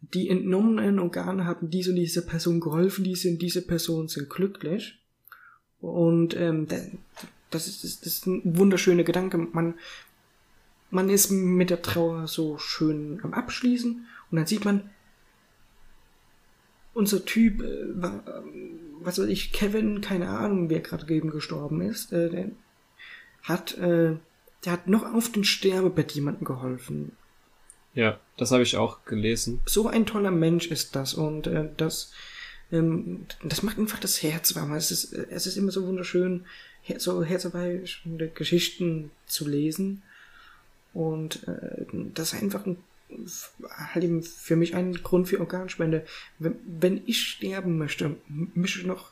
die 0.00 0.28
entnommenen 0.28 0.98
Organe 0.98 1.44
haben 1.44 1.70
diese 1.70 1.90
und 1.90 1.96
diese 1.96 2.24
Person 2.24 2.60
geholfen, 2.60 3.04
diese 3.04 3.28
und 3.28 3.42
diese 3.42 3.66
Person 3.66 4.08
sind 4.08 4.30
glücklich. 4.30 5.02
Und 5.80 6.36
ähm, 6.36 6.66
das, 7.50 7.66
ist, 7.66 7.84
das 7.84 8.06
ist 8.06 8.26
ein 8.26 8.42
wunderschöner 8.44 9.04
Gedanke. 9.04 9.38
Man 9.38 9.74
man 10.90 11.08
ist 11.08 11.30
mit 11.30 11.70
der 11.70 11.82
Trauer 11.82 12.26
so 12.26 12.58
schön 12.58 13.20
am 13.22 13.32
Abschließen 13.32 14.06
und 14.30 14.36
dann 14.36 14.46
sieht 14.46 14.64
man, 14.64 14.90
unser 16.92 17.24
Typ, 17.24 17.62
äh, 17.62 17.86
was 19.00 19.18
weiß 19.18 19.28
ich, 19.28 19.52
Kevin, 19.52 20.00
keine 20.00 20.28
Ahnung, 20.28 20.68
wer 20.68 20.80
gerade 20.80 21.12
eben 21.12 21.30
gestorben 21.30 21.80
ist, 21.80 22.12
äh, 22.12 22.28
der 22.28 22.50
hat, 23.44 23.78
äh, 23.78 24.16
der 24.64 24.72
hat 24.72 24.88
noch 24.88 25.04
auf 25.14 25.30
den 25.30 25.44
Sterbebett 25.44 26.12
jemandem 26.12 26.44
geholfen. 26.44 27.12
Ja, 27.94 28.18
das 28.36 28.50
habe 28.50 28.62
ich 28.62 28.76
auch 28.76 29.04
gelesen. 29.04 29.60
So 29.66 29.88
ein 29.88 30.06
toller 30.06 30.30
Mensch 30.30 30.66
ist 30.66 30.96
das 30.96 31.14
und 31.14 31.46
äh, 31.46 31.68
das, 31.76 32.12
ähm, 32.72 33.26
das 33.42 33.62
macht 33.62 33.78
einfach 33.78 34.00
das 34.00 34.22
Herz 34.22 34.54
warm. 34.54 34.72
Es 34.74 34.90
ist, 34.90 35.12
es 35.12 35.46
ist 35.46 35.56
immer 35.56 35.72
so 35.72 35.86
wunderschön, 35.86 36.44
so 36.98 37.22
herzerweichende 37.22 38.28
Geschichten 38.28 39.10
zu 39.26 39.48
lesen. 39.48 40.02
Und 40.92 41.46
äh, 41.46 41.84
das 42.14 42.32
ist 42.32 42.42
einfach 42.42 42.66
ein, 42.66 42.76
halt 43.92 44.04
eben 44.04 44.22
für 44.22 44.56
mich 44.56 44.74
ein 44.74 44.94
Grund 44.94 45.28
für 45.28 45.40
Organspende. 45.40 46.04
Wenn, 46.38 46.56
wenn 46.66 47.02
ich 47.06 47.22
sterben 47.22 47.78
möchte, 47.78 48.16
ich 48.54 48.84
noch 48.84 49.10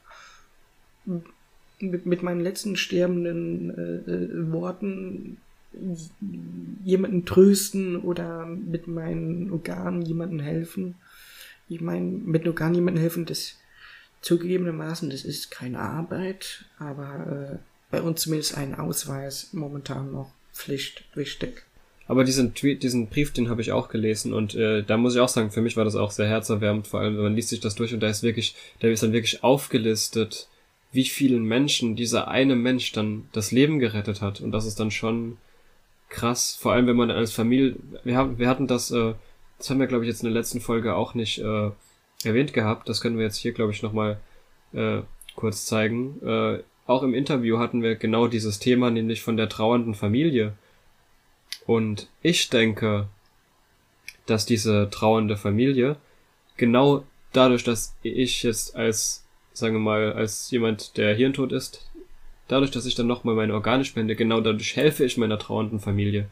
mit, 1.80 2.06
mit 2.06 2.22
meinen 2.22 2.40
letzten 2.40 2.76
sterbenden 2.76 3.70
äh, 3.70 4.10
äh, 4.10 4.52
Worten 4.52 5.38
jemanden 6.84 7.24
trösten 7.24 7.96
oder 7.96 8.46
mit 8.46 8.88
meinen 8.88 9.52
Organen 9.52 10.02
jemanden 10.02 10.40
helfen. 10.40 10.94
Ich 11.68 11.80
meine, 11.80 12.06
mit 12.06 12.46
Organen 12.46 12.74
jemanden 12.74 13.00
helfen, 13.00 13.26
das 13.26 13.56
zugegebenermaßen, 14.20 15.10
das 15.10 15.24
ist 15.24 15.50
keine 15.50 15.78
Arbeit, 15.78 16.64
aber 16.78 17.52
äh, 17.52 17.58
bei 17.90 18.02
uns 18.02 18.22
zumindest 18.22 18.56
ein 18.56 18.74
Ausweis 18.74 19.50
momentan 19.52 20.12
noch 20.12 20.32
Pflicht 20.52 21.04
wichtig. 21.14 21.64
Aber 22.08 22.24
diesen 22.24 22.54
Tweet, 22.54 22.82
diesen 22.82 23.08
Brief, 23.08 23.32
den 23.32 23.50
habe 23.50 23.60
ich 23.60 23.70
auch 23.70 23.90
gelesen 23.90 24.32
und 24.32 24.54
äh, 24.54 24.82
da 24.82 24.96
muss 24.96 25.14
ich 25.14 25.20
auch 25.20 25.28
sagen, 25.28 25.50
für 25.50 25.60
mich 25.60 25.76
war 25.76 25.84
das 25.84 25.94
auch 25.94 26.10
sehr 26.10 26.26
herzerwärmend, 26.26 26.86
vor 26.86 27.00
allem 27.00 27.16
wenn 27.16 27.24
man 27.24 27.36
liest 27.36 27.50
sich 27.50 27.60
das 27.60 27.74
durch 27.74 27.92
und 27.92 28.00
da 28.00 28.08
ist 28.08 28.22
wirklich, 28.22 28.54
da 28.80 28.88
ist 28.88 29.02
dann 29.02 29.12
wirklich 29.12 29.44
aufgelistet, 29.44 30.48
wie 30.90 31.04
vielen 31.04 31.44
Menschen 31.44 31.96
dieser 31.96 32.28
eine 32.28 32.56
Mensch 32.56 32.92
dann 32.92 33.28
das 33.32 33.52
Leben 33.52 33.78
gerettet 33.78 34.22
hat 34.22 34.40
und 34.40 34.52
das 34.52 34.64
ist 34.64 34.80
dann 34.80 34.90
schon 34.90 35.36
krass, 36.08 36.56
vor 36.58 36.72
allem 36.72 36.86
wenn 36.86 36.96
man 36.96 37.10
als 37.10 37.32
Familie, 37.32 37.76
wir 38.04 38.16
haben, 38.16 38.38
wir 38.38 38.48
hatten 38.48 38.66
das, 38.66 38.90
äh, 38.90 39.12
das 39.58 39.70
haben 39.70 39.80
wir 39.80 39.86
glaube 39.86 40.04
ich 40.04 40.08
jetzt 40.08 40.22
in 40.22 40.30
der 40.30 40.38
letzten 40.38 40.60
Folge 40.60 40.94
auch 40.94 41.14
nicht 41.14 41.38
äh, 41.38 41.70
erwähnt 42.24 42.52
gehabt, 42.52 42.88
das 42.88 43.00
können 43.00 43.18
wir 43.18 43.24
jetzt 43.24 43.36
hier 43.36 43.52
glaube 43.52 43.72
ich 43.72 43.82
nochmal 43.82 44.18
äh, 44.72 45.00
kurz 45.36 45.66
zeigen. 45.66 46.20
Äh, 46.24 46.62
auch 46.86 47.02
im 47.02 47.14
Interview 47.14 47.58
hatten 47.58 47.82
wir 47.82 47.96
genau 47.96 48.28
dieses 48.28 48.58
Thema, 48.58 48.90
nämlich 48.90 49.22
von 49.22 49.36
der 49.36 49.48
trauernden 49.48 49.94
Familie 49.94 50.54
und 51.66 52.08
ich 52.22 52.48
denke, 52.48 53.08
dass 54.24 54.46
diese 54.46 54.88
trauernde 54.90 55.36
Familie 55.36 55.96
genau 56.56 57.04
dadurch, 57.32 57.64
dass 57.64 57.94
ich 58.02 58.42
jetzt 58.42 58.74
als, 58.76 59.24
sagen 59.52 59.74
wir 59.74 59.80
mal, 59.80 60.12
als 60.12 60.50
jemand, 60.50 60.96
der 60.96 61.14
hirntot 61.14 61.52
ist, 61.52 61.90
dadurch, 62.48 62.70
dass 62.70 62.86
ich 62.86 62.94
dann 62.94 63.06
nochmal 63.06 63.34
meine 63.34 63.54
Organe 63.54 63.84
spende, 63.84 64.16
genau 64.16 64.40
dadurch 64.40 64.76
helfe 64.76 65.04
ich 65.04 65.16
meiner 65.16 65.38
trauernden 65.38 65.80
Familie. 65.80 66.28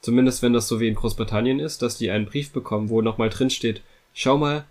Zumindest 0.00 0.42
wenn 0.42 0.52
das 0.52 0.68
so 0.68 0.80
wie 0.80 0.88
in 0.88 0.94
Großbritannien 0.94 1.58
ist, 1.58 1.82
dass 1.82 1.98
die 1.98 2.10
einen 2.10 2.26
Brief 2.26 2.52
bekommen, 2.52 2.88
wo 2.88 3.02
nochmal 3.02 3.30
drin 3.30 3.50
steht, 3.50 3.82
schau 4.14 4.38
mal, 4.38 4.64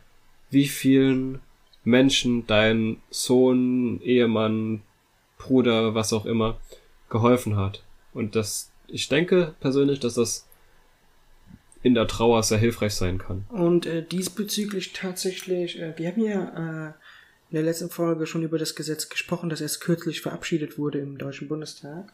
wie 0.49 0.67
vielen 0.67 1.39
Menschen 1.83 2.47
dein 2.47 2.97
Sohn, 3.09 4.01
Ehemann, 4.01 4.81
Bruder, 5.37 5.93
was 5.95 6.13
auch 6.13 6.25
immer, 6.25 6.57
geholfen 7.09 7.57
hat. 7.57 7.83
Und 8.13 8.35
das 8.35 8.71
ich 8.87 9.07
denke 9.09 9.53
persönlich, 9.59 9.99
dass 9.99 10.15
das 10.15 10.45
in 11.83 11.93
der 11.93 12.07
Trauer 12.07 12.43
sehr 12.43 12.57
hilfreich 12.57 12.95
sein 12.95 13.17
kann. 13.17 13.45
Und 13.49 13.85
äh, 13.85 14.03
diesbezüglich 14.03 14.93
tatsächlich, 14.93 15.79
äh, 15.79 15.93
wir 15.97 16.07
haben 16.07 16.21
ja 16.21 16.87
äh, 16.87 16.93
in 17.49 17.55
der 17.55 17.63
letzten 17.63 17.89
Folge 17.89 18.25
schon 18.25 18.43
über 18.43 18.57
das 18.57 18.75
Gesetz 18.75 19.09
gesprochen, 19.09 19.49
das 19.49 19.61
erst 19.61 19.81
kürzlich 19.81 20.21
verabschiedet 20.21 20.77
wurde 20.77 20.99
im 20.99 21.17
Deutschen 21.17 21.47
Bundestag. 21.47 22.11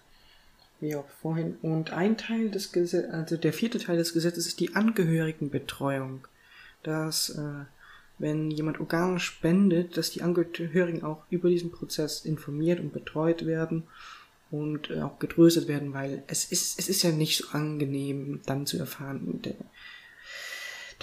Wie 0.80 0.96
auch 0.96 1.08
vorhin. 1.22 1.56
Und 1.62 1.94
ein 1.94 2.18
Teil 2.18 2.50
des 2.50 2.72
Gesetzes, 2.72 3.12
also 3.12 3.38
der 3.38 3.54
vierte 3.54 3.80
Teil 3.80 3.98
des 3.98 4.14
Gesetzes 4.14 4.48
ist 4.48 4.60
die 4.60 4.76
Angehörigenbetreuung. 4.76 6.28
Dass, 6.84 7.30
äh, 7.30 7.66
wenn 8.20 8.52
jemand 8.52 8.80
Organe 8.80 9.20
spendet, 9.20 9.98
dass 9.98 10.12
die 10.12 10.22
Angehörigen 10.22 11.04
auch 11.04 11.24
über 11.30 11.50
diesen 11.50 11.72
Prozess 11.72 12.26
informiert 12.26 12.80
und 12.80 12.94
betreut 12.94 13.46
werden 13.46 13.84
und 14.52 14.92
äh, 14.92 15.02
auch 15.02 15.20
getröstet 15.20 15.68
werden, 15.68 15.94
weil 15.94 16.24
es 16.28 16.46
ist, 16.46 16.78
es 16.78 16.90
ist 16.90 17.04
ja 17.04 17.12
nicht 17.12 17.38
so 17.38 17.48
angenehm, 17.50 18.42
dann 18.46 18.66
zu 18.66 18.78
erfahren, 18.78 19.42
der, 19.42 19.56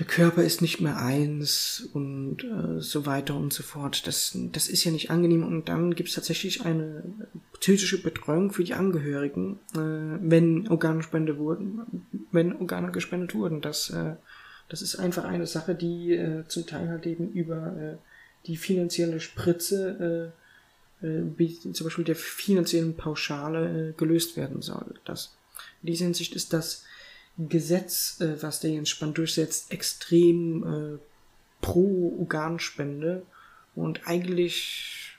der 0.01 0.07
Körper 0.07 0.43
ist 0.43 0.63
nicht 0.63 0.81
mehr 0.81 0.97
eins 0.97 1.89
und 1.93 2.43
äh, 2.43 2.81
so 2.81 3.07
weiter 3.07 3.37
und 3.37 3.53
so 3.53 3.63
fort. 3.63 4.09
Das, 4.09 4.37
das 4.51 4.69
ist 4.69 4.83
ja 4.83 4.91
nicht 4.91 5.11
angenehm 5.11 5.45
und 5.45 5.69
dann 5.69 5.95
gibt 5.95 6.09
es 6.09 6.17
tatsächlich 6.17 6.65
eine 6.65 7.05
psychische 7.61 8.03
Betreuung 8.03 8.51
für 8.51 8.65
die 8.65 8.75
Angehörigen, 8.75 9.61
äh, 9.75 10.19
wenn 10.21 10.67
Organe 10.69 11.05
wurden, 11.39 12.05
wenn 12.33 12.57
Organe 12.57 12.91
gespendet 12.91 13.35
wurden. 13.35 13.61
Das 13.61 13.91
äh, 13.91 14.17
Das 14.71 14.83
ist 14.83 14.97
einfach 14.97 15.25
eine 15.25 15.47
Sache, 15.47 15.75
die 15.75 16.15
äh, 16.15 16.47
zum 16.47 16.65
Teil 16.65 16.89
halt 16.89 17.05
eben 17.05 17.33
über 17.33 17.77
äh, 17.77 17.97
die 18.47 18.57
finanzielle 18.57 19.19
Spritze, 19.21 20.33
äh, 21.03 21.07
äh, 21.07 21.73
zum 21.73 21.85
Beispiel 21.85 22.05
der 22.05 22.15
finanziellen 22.17 22.95
Pauschale, 22.95 23.91
äh, 23.91 23.93
gelöst 23.97 24.37
werden 24.37 24.63
soll. 24.63 24.95
Das, 25.05 25.35
in 25.83 25.89
dieser 25.89 26.05
Hinsicht 26.05 26.37
ist 26.37 26.53
das 26.53 26.85
Gesetz, 27.49 28.21
äh, 28.21 28.43
was 28.43 28.61
der 28.61 28.71
Jens 28.71 28.89
Spahn 28.91 29.15
durchsetzt, 29.15 29.73
extrem 29.73 30.65
äh, 30.65 30.99
pro 31.61 32.17
Organspende 32.19 33.23
und 33.75 34.07
eigentlich 34.07 35.17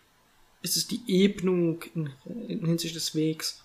ist 0.62 0.78
es 0.78 0.88
die 0.88 1.02
Ebnung 1.08 1.82
in, 1.96 2.10
in 2.48 2.66
Hinsicht 2.66 2.96
des 2.96 3.16
Wegs 3.16 3.64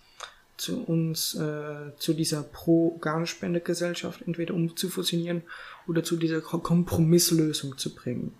zu 0.56 0.82
uns, 0.84 1.34
äh, 1.34 1.94
zu 1.98 2.14
dieser 2.14 2.42
Pro-Organspende-Gesellschaft 2.42 4.22
entweder 4.26 4.54
umzufusionieren 4.54 5.42
oder 5.86 6.02
zu 6.02 6.16
dieser 6.16 6.40
Kompromisslösung 6.40 7.76
zu 7.76 7.94
bringen. 7.94 8.32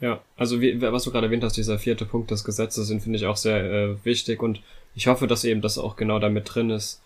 Ja, 0.00 0.22
also 0.36 0.60
wie, 0.60 0.80
was 0.80 1.04
du 1.04 1.10
gerade 1.10 1.26
erwähnt 1.26 1.44
hast, 1.44 1.56
dieser 1.56 1.78
vierte 1.78 2.06
Punkt 2.06 2.30
des 2.30 2.44
Gesetzes, 2.44 2.88
den 2.88 3.00
finde 3.00 3.18
ich 3.18 3.26
auch 3.26 3.36
sehr 3.36 3.64
äh, 3.64 4.04
wichtig 4.04 4.42
und 4.42 4.62
ich 4.94 5.08
hoffe, 5.08 5.26
dass 5.26 5.44
eben 5.44 5.60
das 5.60 5.76
auch 5.76 5.96
genau 5.96 6.18
damit 6.18 6.54
drin 6.54 6.70
ist, 6.70 7.02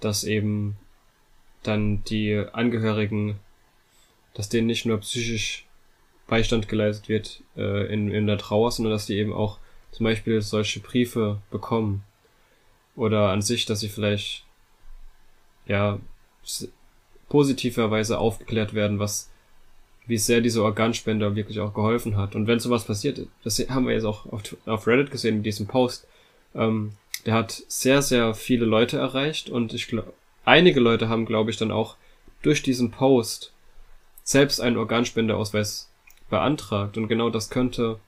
dass 0.00 0.24
eben 0.24 0.76
dann 1.66 2.04
die 2.04 2.44
Angehörigen, 2.52 3.38
dass 4.34 4.48
denen 4.48 4.66
nicht 4.66 4.86
nur 4.86 4.98
psychisch 4.98 5.66
Beistand 6.26 6.68
geleistet 6.68 7.08
wird 7.08 7.42
äh, 7.56 7.92
in, 7.92 8.10
in 8.10 8.26
der 8.26 8.38
Trauer, 8.38 8.70
sondern 8.72 8.92
dass 8.92 9.06
die 9.06 9.16
eben 9.16 9.32
auch 9.32 9.58
zum 9.92 10.04
Beispiel 10.04 10.42
solche 10.42 10.80
Briefe 10.80 11.40
bekommen. 11.50 12.02
Oder 12.96 13.28
an 13.30 13.42
sich, 13.42 13.66
dass 13.66 13.80
sie 13.80 13.88
vielleicht 13.88 14.44
ja 15.66 15.98
positiverweise 17.28 18.18
aufgeklärt 18.18 18.74
werden, 18.74 18.98
was 18.98 19.30
wie 20.06 20.18
sehr 20.18 20.40
diese 20.40 20.62
Organspender 20.62 21.34
wirklich 21.34 21.60
auch 21.60 21.74
geholfen 21.74 22.16
hat. 22.16 22.34
Und 22.36 22.46
wenn 22.46 22.60
sowas 22.60 22.84
passiert, 22.84 23.26
das 23.42 23.58
haben 23.68 23.86
wir 23.86 23.94
jetzt 23.94 24.04
auch 24.04 24.26
auf, 24.26 24.42
auf 24.64 24.86
Reddit 24.86 25.10
gesehen 25.10 25.36
in 25.36 25.42
diesem 25.42 25.66
Post, 25.66 26.06
ähm, 26.54 26.92
der 27.26 27.34
hat 27.34 27.62
sehr, 27.68 28.02
sehr 28.02 28.34
viele 28.34 28.66
Leute 28.66 28.98
erreicht 28.98 29.50
und 29.50 29.74
ich 29.74 29.88
glaube, 29.88 30.12
einige 30.46 30.80
Leute 30.80 31.10
haben, 31.10 31.26
glaube 31.26 31.50
ich, 31.50 31.58
dann 31.58 31.70
auch 31.70 31.96
durch 32.42 32.62
diesen 32.62 32.90
Post 32.90 33.52
selbst 34.22 34.60
einen 34.60 34.78
Organspendeausweis 34.78 35.90
beantragt. 36.30 36.96
Und 36.96 37.08
genau 37.08 37.28
das 37.28 37.50
könnte 37.50 37.98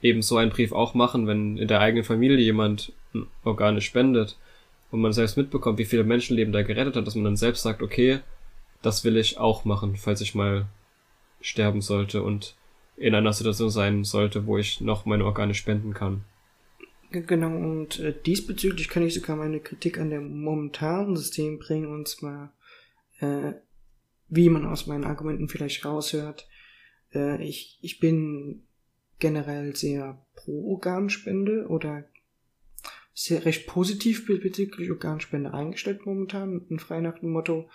eben 0.00 0.22
so 0.22 0.36
ein 0.36 0.50
Brief 0.50 0.72
auch 0.72 0.94
machen, 0.94 1.26
wenn 1.26 1.58
in 1.58 1.68
der 1.68 1.80
eigenen 1.80 2.04
Familie 2.04 2.38
jemand 2.38 2.92
Organe 3.42 3.80
spendet 3.80 4.36
und 4.90 5.00
man 5.00 5.12
selbst 5.12 5.36
mitbekommt, 5.36 5.78
wie 5.78 5.84
viele 5.84 6.04
Menschenleben 6.04 6.52
da 6.52 6.62
gerettet 6.62 6.96
hat, 6.96 7.06
dass 7.06 7.14
man 7.14 7.24
dann 7.24 7.36
selbst 7.36 7.62
sagt, 7.62 7.82
okay, 7.82 8.20
das 8.82 9.04
will 9.04 9.16
ich 9.16 9.38
auch 9.38 9.64
machen, 9.64 9.96
falls 9.96 10.20
ich 10.20 10.34
mal 10.34 10.66
sterben 11.40 11.80
sollte 11.80 12.22
und 12.22 12.54
in 12.96 13.14
einer 13.14 13.32
Situation 13.32 13.70
sein 13.70 14.04
sollte, 14.04 14.46
wo 14.46 14.56
ich 14.58 14.80
noch 14.80 15.04
meine 15.04 15.24
Organe 15.24 15.54
spenden 15.54 15.94
kann. 15.94 16.24
Genau, 17.22 17.56
und 17.56 18.00
äh, 18.00 18.12
diesbezüglich 18.26 18.88
kann 18.88 19.06
ich 19.06 19.14
sogar 19.14 19.36
meine 19.36 19.60
Kritik 19.60 19.98
an 19.98 20.10
dem 20.10 20.40
momentanen 20.40 21.16
System 21.16 21.60
bringen, 21.60 21.86
und 21.86 22.08
zwar, 22.08 22.52
äh, 23.20 23.52
wie 24.28 24.48
man 24.48 24.66
aus 24.66 24.88
meinen 24.88 25.04
Argumenten 25.04 25.48
vielleicht 25.48 25.84
raushört, 25.84 26.48
äh, 27.14 27.40
ich, 27.40 27.78
ich 27.82 28.00
bin 28.00 28.64
generell 29.20 29.76
sehr 29.76 30.26
pro 30.34 30.72
Organspende 30.72 31.68
oder 31.68 32.04
sehr 33.12 33.44
recht 33.44 33.68
positiv 33.68 34.26
bezüglich 34.26 34.90
Organspende 34.90 35.54
eingestellt 35.54 36.04
momentan, 36.04 36.58
und 36.58 36.82
frei 36.82 37.00
nach 37.00 37.20
dem 37.20 37.30
Motto, 37.30 37.70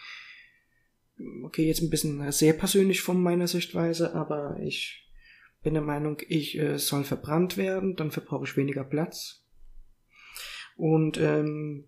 okay, 1.44 1.66
jetzt 1.66 1.82
ein 1.82 1.90
bisschen 1.90 2.30
sehr 2.34 2.54
persönlich 2.54 3.02
von 3.02 3.22
meiner 3.22 3.48
Sichtweise, 3.48 4.14
aber 4.14 4.60
ich 4.62 5.09
bin 5.64 5.74
der 5.74 5.84
Meinung, 5.84 6.18
ich 6.28 6.58
äh, 6.58 6.78
soll 6.78 7.04
verbrannt 7.04 7.58
werden, 7.58 7.96
dann 7.96 8.12
verbrauche 8.12 8.46
ich 8.46 8.58
weniger 8.58 8.84
Platz. 8.84 9.46
Und 10.78 11.18
ähm, 11.18 11.86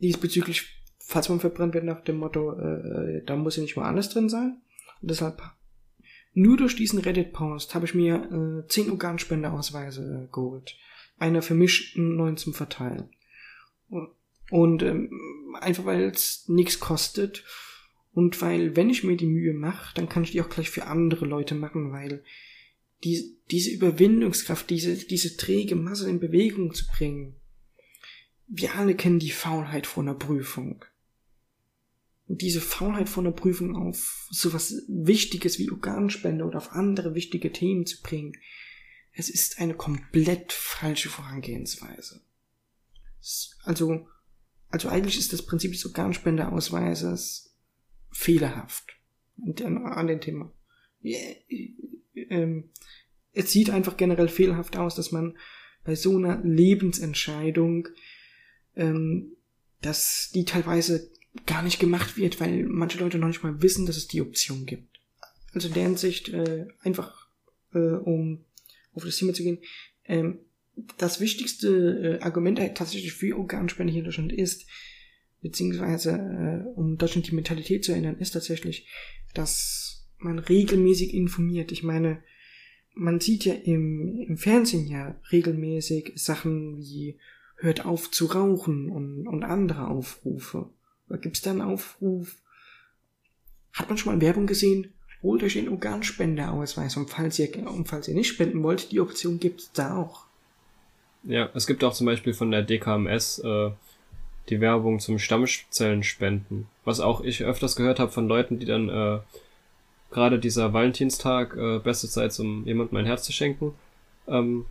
diesbezüglich, 0.00 0.84
falls 1.00 1.28
man 1.28 1.40
verbrannt 1.40 1.74
wird 1.74 1.84
nach 1.84 2.02
dem 2.04 2.18
Motto, 2.18 2.52
äh, 2.52 3.18
äh 3.18 3.24
da 3.24 3.36
muss 3.36 3.56
ja 3.56 3.62
nicht 3.62 3.76
mal 3.76 3.88
alles 3.88 4.10
drin 4.10 4.28
sein. 4.28 4.60
Und 5.00 5.10
deshalb 5.10 5.42
nur 6.34 6.56
durch 6.56 6.76
diesen 6.76 7.00
Reddit-Post 7.00 7.74
habe 7.74 7.86
ich 7.86 7.94
mir 7.94 8.62
äh, 8.64 8.68
10 8.68 8.92
Organspendeausweise 8.92 10.28
äh, 10.28 10.32
geholt. 10.32 10.76
Einer 11.18 11.42
vermischt, 11.42 11.96
neun 11.98 12.36
zum 12.36 12.54
Verteilen. 12.54 13.08
Und, 13.88 14.10
und 14.50 14.82
ähm, 14.84 15.10
einfach 15.60 15.84
weil 15.84 16.02
es 16.02 16.44
nichts 16.48 16.78
kostet 16.78 17.44
und 18.12 18.40
weil, 18.40 18.76
wenn 18.76 18.90
ich 18.90 19.04
mir 19.04 19.16
die 19.16 19.26
Mühe 19.26 19.52
mache, 19.52 19.94
dann 19.94 20.08
kann 20.08 20.22
ich 20.22 20.32
die 20.32 20.40
auch 20.40 20.48
gleich 20.48 20.70
für 20.70 20.86
andere 20.86 21.26
Leute 21.26 21.54
machen, 21.54 21.92
weil 21.92 22.22
die, 23.04 23.36
diese 23.50 23.70
Überwindungskraft, 23.70 24.68
diese, 24.70 24.96
diese 24.96 25.36
träge 25.36 25.76
Masse 25.76 26.08
in 26.08 26.20
Bewegung 26.20 26.74
zu 26.74 26.86
bringen, 26.86 27.36
wir 28.46 28.74
alle 28.74 28.94
kennen 28.94 29.18
die 29.18 29.30
Faulheit 29.30 29.86
vor 29.86 30.02
einer 30.02 30.14
Prüfung 30.14 30.84
diese 32.28 32.60
Faulheit 32.60 33.08
von 33.08 33.24
der 33.24 33.30
Prüfung 33.30 33.74
auf 33.74 34.28
sowas 34.30 34.82
Wichtiges 34.86 35.58
wie 35.58 35.70
Organspende 35.70 36.44
oder 36.44 36.58
auf 36.58 36.72
andere 36.72 37.14
wichtige 37.14 37.52
Themen 37.52 37.86
zu 37.86 38.02
bringen, 38.02 38.34
es 39.12 39.30
ist 39.30 39.58
eine 39.60 39.74
komplett 39.74 40.52
falsche 40.52 41.08
Vorangehensweise. 41.08 42.20
Also, 43.64 44.06
also 44.68 44.88
eigentlich 44.90 45.18
ist 45.18 45.32
das 45.32 45.44
Prinzip 45.44 45.72
des 45.72 45.86
Organspendeausweises 45.86 47.56
fehlerhaft 48.12 48.92
an, 49.64 49.78
an 49.78 50.06
dem 50.06 50.20
Thema. 50.20 50.52
Ähm, 52.30 52.70
es 53.32 53.52
sieht 53.52 53.70
einfach 53.70 53.96
generell 53.96 54.28
fehlerhaft 54.28 54.76
aus, 54.76 54.94
dass 54.94 55.12
man 55.12 55.36
bei 55.84 55.94
so 55.94 56.16
einer 56.16 56.40
Lebensentscheidung, 56.42 57.88
ähm, 58.76 59.36
dass 59.80 60.30
die 60.34 60.44
teilweise 60.44 61.10
gar 61.46 61.62
nicht 61.62 61.78
gemacht 61.78 62.16
wird, 62.16 62.40
weil 62.40 62.64
manche 62.64 62.98
Leute 62.98 63.18
noch 63.18 63.28
nicht 63.28 63.42
mal 63.42 63.62
wissen, 63.62 63.86
dass 63.86 63.96
es 63.96 64.08
die 64.08 64.20
Option 64.20 64.66
gibt. 64.66 65.00
Also 65.54 65.68
in 65.68 65.74
der 65.74 65.84
Hinsicht 65.84 66.28
äh, 66.30 66.66
einfach, 66.80 67.28
äh, 67.72 67.78
um 67.78 68.44
auf 68.92 69.04
das 69.04 69.16
Thema 69.16 69.32
zu 69.32 69.42
gehen, 69.42 69.58
ähm, 70.04 70.40
das 70.96 71.20
wichtigste 71.20 72.18
äh, 72.20 72.22
Argument 72.22 72.58
tatsächlich 72.74 73.12
für 73.12 73.36
Organspende 73.36 73.92
hier 73.92 74.00
in 74.00 74.04
Deutschland 74.04 74.32
ist, 74.32 74.66
beziehungsweise 75.42 76.10
äh, 76.10 76.78
um 76.78 76.98
Deutschland 76.98 77.28
die 77.28 77.34
Mentalität 77.34 77.84
zu 77.84 77.92
ändern, 77.92 78.18
ist 78.18 78.32
tatsächlich, 78.32 78.88
dass 79.34 79.97
man 80.18 80.38
regelmäßig 80.38 81.14
informiert. 81.14 81.72
Ich 81.72 81.82
meine, 81.82 82.22
man 82.94 83.20
sieht 83.20 83.44
ja 83.44 83.54
im, 83.54 84.18
im 84.20 84.36
Fernsehen 84.36 84.86
ja 84.86 85.16
regelmäßig 85.30 86.12
Sachen 86.16 86.78
wie 86.78 87.18
hört 87.56 87.84
auf 87.84 88.10
zu 88.10 88.26
rauchen 88.26 88.90
und, 88.90 89.26
und 89.26 89.44
andere 89.44 89.88
Aufrufe. 89.88 90.70
Oder 91.08 91.18
gibt 91.18 91.36
es 91.36 91.42
da 91.42 91.50
einen 91.50 91.62
Aufruf? 91.62 92.36
Hat 93.72 93.88
man 93.88 93.98
schon 93.98 94.12
mal 94.12 94.20
Werbung 94.20 94.46
gesehen? 94.46 94.92
Holt 95.22 95.42
euch 95.42 95.54
den 95.54 95.68
Organspendeausweis 95.68 96.96
und 96.96 97.10
falls 97.10 97.38
ihr, 97.38 97.68
und 97.68 97.88
falls 97.88 98.06
ihr 98.08 98.14
nicht 98.14 98.28
spenden 98.28 98.62
wollt, 98.62 98.92
die 98.92 99.00
Option 99.00 99.40
gibt's 99.40 99.72
da 99.72 99.96
auch. 99.96 100.26
Ja, 101.24 101.50
es 101.54 101.66
gibt 101.66 101.82
auch 101.82 101.92
zum 101.92 102.06
Beispiel 102.06 102.34
von 102.34 102.50
der 102.52 102.62
DKMS 102.62 103.40
äh, 103.40 103.70
die 104.48 104.60
Werbung 104.60 105.00
zum 105.00 105.18
Stammzellenspenden, 105.18 106.68
was 106.84 107.00
auch 107.00 107.22
ich 107.22 107.44
öfters 107.44 107.74
gehört 107.74 107.98
habe 107.98 108.12
von 108.12 108.28
Leuten, 108.28 108.60
die 108.60 108.66
dann 108.66 108.88
äh, 108.88 109.18
gerade 110.10 110.38
dieser 110.38 110.72
Valentinstag, 110.72 111.56
äh, 111.56 111.78
beste 111.78 112.08
Zeit, 112.08 112.38
um 112.40 112.66
jemandem 112.66 112.98
ein 112.98 113.06
Herz 113.06 113.24
zu 113.24 113.32
schenken. 113.32 113.74
Ähm, 114.26 114.66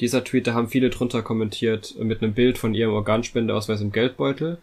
dieser 0.00 0.24
Tweet, 0.24 0.46
da 0.46 0.54
haben 0.54 0.68
viele 0.68 0.90
drunter 0.90 1.22
kommentiert 1.22 1.94
mit 1.98 2.22
einem 2.22 2.34
Bild 2.34 2.58
von 2.58 2.74
ihrem 2.74 2.92
Organspendeausweis 2.92 3.80
im 3.80 3.92
Geldbeutel 3.92 4.58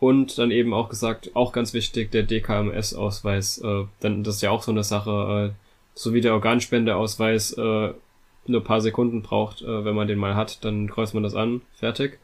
und 0.00 0.38
dann 0.38 0.50
eben 0.50 0.72
auch 0.72 0.88
gesagt, 0.88 1.30
auch 1.34 1.52
ganz 1.52 1.74
wichtig, 1.74 2.10
der 2.10 2.22
DKMS-Ausweis. 2.22 3.58
Äh, 3.58 3.84
dann 4.00 4.24
das 4.24 4.36
ist 4.36 4.42
ja 4.42 4.50
auch 4.50 4.62
so 4.62 4.70
eine 4.70 4.84
Sache, 4.84 5.52
äh, 5.52 5.56
so 5.94 6.14
wie 6.14 6.20
der 6.20 6.34
Organspendeausweis 6.34 7.52
äh, 7.54 7.92
nur 8.46 8.64
paar 8.64 8.80
Sekunden 8.80 9.22
braucht, 9.22 9.62
äh, 9.62 9.84
wenn 9.84 9.94
man 9.94 10.08
den 10.08 10.18
mal 10.18 10.34
hat, 10.34 10.64
dann 10.64 10.88
kreuzt 10.88 11.14
man 11.14 11.22
das 11.22 11.34
an, 11.34 11.62
fertig. 11.74 12.18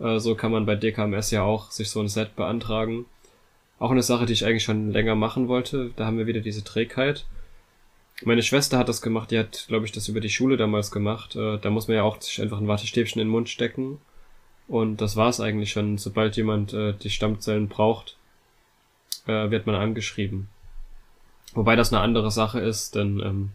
Äh, 0.00 0.18
so 0.18 0.34
kann 0.34 0.52
man 0.52 0.66
bei 0.66 0.74
DKMS 0.74 1.30
ja 1.30 1.42
auch 1.42 1.70
sich 1.70 1.90
so 1.90 2.00
ein 2.00 2.08
Set 2.08 2.34
beantragen. 2.36 3.04
Auch 3.78 3.90
eine 3.90 4.02
Sache, 4.02 4.26
die 4.26 4.32
ich 4.32 4.44
eigentlich 4.44 4.64
schon 4.64 4.90
länger 4.92 5.14
machen 5.14 5.48
wollte. 5.48 5.90
Da 5.96 6.06
haben 6.06 6.18
wir 6.18 6.26
wieder 6.26 6.40
diese 6.40 6.64
Trägheit. 6.64 7.26
Meine 8.24 8.42
Schwester 8.42 8.78
hat 8.78 8.88
das 8.88 9.00
gemacht, 9.00 9.30
die 9.30 9.38
hat, 9.38 9.66
glaube 9.68 9.86
ich, 9.86 9.92
das 9.92 10.08
über 10.08 10.20
die 10.20 10.30
Schule 10.30 10.56
damals 10.56 10.90
gemacht. 10.90 11.36
Äh, 11.36 11.58
da 11.58 11.70
muss 11.70 11.86
man 11.86 11.96
ja 11.96 12.02
auch 12.02 12.20
sich 12.20 12.42
einfach 12.42 12.58
ein 12.58 12.66
Wattestäbchen 12.66 13.20
in 13.20 13.28
den 13.28 13.32
Mund 13.32 13.48
stecken 13.48 14.00
und 14.66 15.00
das 15.00 15.14
war's 15.14 15.40
eigentlich 15.40 15.70
schon. 15.70 15.98
Sobald 15.98 16.36
jemand 16.36 16.72
äh, 16.72 16.94
die 16.94 17.10
Stammzellen 17.10 17.68
braucht, 17.68 18.16
äh, 19.26 19.50
wird 19.50 19.66
man 19.66 19.76
angeschrieben. 19.76 20.48
Wobei 21.54 21.76
das 21.76 21.92
eine 21.92 22.02
andere 22.02 22.32
Sache 22.32 22.58
ist, 22.58 22.96
denn 22.96 23.20
ähm, 23.20 23.50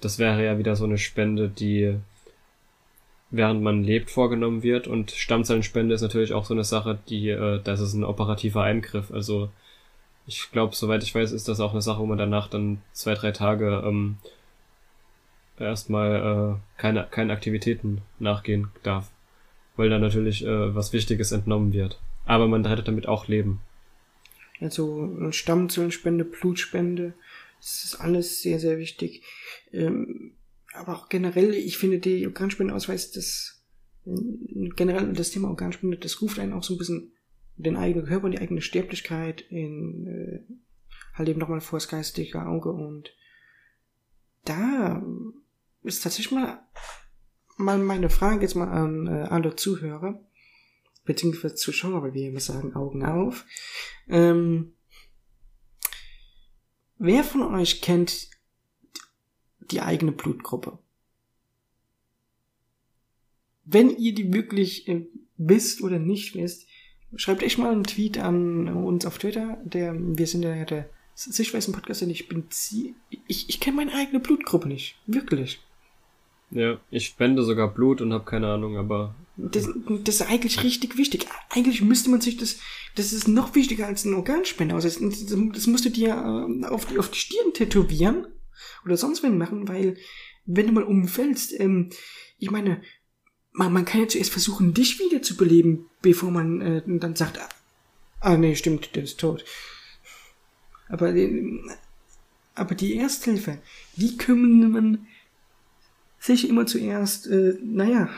das 0.00 0.18
wäre 0.18 0.44
ja 0.44 0.58
wieder 0.58 0.76
so 0.76 0.84
eine 0.84 0.98
Spende, 0.98 1.48
die 1.48 1.96
während 3.30 3.62
man 3.62 3.82
lebt 3.82 4.10
vorgenommen 4.10 4.62
wird. 4.62 4.86
Und 4.86 5.10
Stammzellenspende 5.10 5.94
ist 5.94 6.02
natürlich 6.02 6.32
auch 6.32 6.44
so 6.44 6.54
eine 6.54 6.64
Sache, 6.64 6.98
die, 7.08 7.28
äh, 7.30 7.60
das 7.62 7.80
ist 7.80 7.94
ein 7.94 8.04
operativer 8.04 8.62
Eingriff. 8.62 9.10
Also 9.10 9.50
ich 10.26 10.50
glaube, 10.50 10.74
soweit 10.74 11.02
ich 11.02 11.14
weiß, 11.14 11.32
ist 11.32 11.48
das 11.48 11.60
auch 11.60 11.72
eine 11.72 11.82
Sache, 11.82 12.00
wo 12.00 12.06
man 12.06 12.18
danach 12.18 12.48
dann 12.48 12.82
zwei, 12.92 13.14
drei 13.14 13.32
Tage 13.32 13.82
ähm, 13.84 14.18
erstmal 15.58 16.56
äh, 16.56 16.80
keine, 16.80 17.06
keine 17.10 17.32
Aktivitäten 17.32 18.02
nachgehen 18.18 18.68
darf. 18.82 19.10
Weil 19.76 19.90
dann 19.90 20.00
natürlich 20.00 20.44
äh, 20.44 20.74
was 20.74 20.92
Wichtiges 20.92 21.32
entnommen 21.32 21.72
wird. 21.72 22.00
Aber 22.24 22.48
man 22.48 22.64
rettet 22.64 22.88
damit 22.88 23.06
auch 23.06 23.28
Leben. 23.28 23.60
Also 24.60 25.30
Stammzellenspende, 25.32 26.24
Blutspende, 26.24 27.12
das 27.60 27.84
ist 27.84 27.96
alles 27.96 28.42
sehr, 28.42 28.58
sehr 28.58 28.78
wichtig. 28.78 29.22
Ähm, 29.72 30.32
aber 30.76 30.96
auch 30.96 31.08
generell, 31.08 31.54
ich 31.54 31.78
finde, 31.78 31.98
die 31.98 32.26
Organspendeausweis, 32.26 33.10
das 33.12 33.56
generell 34.04 35.12
das 35.12 35.30
Thema 35.30 35.48
Organspende, 35.48 35.98
das 35.98 36.20
ruft 36.22 36.38
einen 36.38 36.52
auch 36.52 36.62
so 36.62 36.74
ein 36.74 36.78
bisschen 36.78 37.12
den 37.56 37.76
eigenen 37.76 38.06
Körper, 38.06 38.30
die 38.30 38.38
eigene 38.38 38.60
Sterblichkeit 38.60 39.40
in 39.40 40.06
äh, 40.06 40.54
halt 41.14 41.28
eben 41.28 41.40
nochmal 41.40 41.60
vor 41.60 41.78
das 41.78 41.88
geistige 41.88 42.46
Auge 42.46 42.70
und 42.70 43.10
da 44.44 45.02
ist 45.82 46.02
tatsächlich 46.02 46.32
mal, 46.32 46.60
mal 47.56 47.78
meine 47.78 48.10
Frage 48.10 48.42
jetzt 48.42 48.54
mal 48.54 48.68
an 48.68 49.06
äh, 49.06 49.26
alle 49.28 49.56
Zuhörer, 49.56 50.20
beziehungsweise 51.04 51.54
Zuschauer, 51.56 52.02
weil 52.02 52.14
wir 52.14 52.28
immer 52.28 52.40
sagen 52.40 52.76
Augen 52.76 53.04
auf. 53.04 53.44
Ähm, 54.08 54.74
wer 56.98 57.24
von 57.24 57.42
euch 57.42 57.82
kennt 57.82 58.28
die 59.70 59.80
eigene 59.80 60.12
Blutgruppe? 60.12 60.78
Wenn 63.64 63.96
ihr 63.96 64.14
die 64.14 64.32
wirklich 64.32 64.86
äh, 64.88 65.06
wisst 65.36 65.82
oder 65.82 65.98
nicht 65.98 66.34
wisst, 66.34 66.66
schreibt 67.16 67.42
echt 67.42 67.58
mal 67.58 67.72
einen 67.72 67.84
Tweet 67.84 68.18
an 68.18 68.68
uns 68.68 69.06
auf 69.06 69.18
Twitter. 69.18 69.58
Der, 69.64 69.94
wir 69.96 70.26
sind 70.26 70.42
ja 70.42 70.64
der 70.64 70.88
Sichtweisen 71.14 71.72
Podcast 71.72 72.02
und 72.02 72.10
ich 72.10 72.28
bin 72.28 72.44
ich, 73.26 73.48
ich 73.48 73.60
kenne 73.60 73.76
meine 73.76 73.94
eigene 73.94 74.20
Blutgruppe 74.20 74.68
nicht. 74.68 74.96
Wirklich. 75.06 75.60
Ja, 76.50 76.78
ich 76.90 77.06
spende 77.06 77.42
sogar 77.42 77.72
Blut 77.72 78.00
und 78.00 78.12
habe 78.12 78.24
keine 78.24 78.48
Ahnung, 78.52 78.76
aber. 78.76 79.14
Das, 79.36 79.68
das 80.04 80.16
ist 80.16 80.30
eigentlich 80.30 80.62
richtig 80.62 80.96
wichtig. 80.96 81.26
Eigentlich 81.50 81.82
müsste 81.82 82.10
man 82.10 82.20
sich 82.20 82.36
das, 82.36 82.60
das 82.94 83.12
ist 83.12 83.28
noch 83.28 83.54
wichtiger 83.54 83.86
als 83.86 84.04
ein 84.04 84.14
Organspender. 84.14 84.76
Also 84.76 84.88
das, 84.88 85.26
das 85.26 85.66
musst 85.66 85.84
du 85.84 85.90
dir 85.90 86.10
äh, 86.10 86.66
auf, 86.66 86.86
die, 86.86 86.98
auf 86.98 87.10
die 87.10 87.18
Stirn 87.18 87.52
tätowieren 87.52 88.26
oder 88.84 88.96
sonst 88.96 89.22
wen 89.22 89.38
machen, 89.38 89.68
weil 89.68 89.96
wenn 90.44 90.66
du 90.66 90.72
mal 90.72 90.84
umfällst, 90.84 91.58
ähm, 91.58 91.90
ich 92.38 92.50
meine, 92.50 92.82
man, 93.52 93.72
man 93.72 93.84
kann 93.84 94.02
ja 94.02 94.08
zuerst 94.08 94.30
versuchen, 94.30 94.74
dich 94.74 94.98
wieder 94.98 95.22
zu 95.22 95.36
beleben, 95.36 95.86
bevor 96.02 96.30
man 96.30 96.60
äh, 96.60 96.82
dann 96.86 97.16
sagt, 97.16 97.40
ah 98.20 98.36
nee, 98.36 98.54
stimmt, 98.54 98.94
der 98.94 99.04
ist 99.04 99.18
tot. 99.18 99.44
Aber, 100.88 101.14
äh, 101.14 101.58
aber 102.54 102.74
die 102.74 102.96
Ersthilfe, 102.96 103.58
die 103.96 104.16
kümmern 104.16 105.06
sich 106.18 106.48
immer 106.48 106.66
zuerst, 106.66 107.26
äh, 107.26 107.58
naja, 107.62 108.08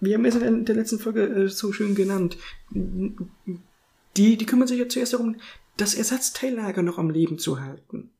wir 0.00 0.16
haben 0.16 0.24
es 0.24 0.34
in 0.34 0.64
der 0.64 0.74
letzten 0.74 0.98
Folge 0.98 1.26
äh, 1.26 1.48
so 1.48 1.72
schön 1.72 1.94
genannt, 1.94 2.36
die, 2.70 4.36
die 4.36 4.46
kümmern 4.46 4.68
sich 4.68 4.78
ja 4.78 4.88
zuerst 4.88 5.12
darum, 5.12 5.36
das 5.76 5.94
Ersatzteillager 5.94 6.82
noch 6.82 6.98
am 6.98 7.10
Leben 7.10 7.38
zu 7.38 7.60
halten. 7.60 8.10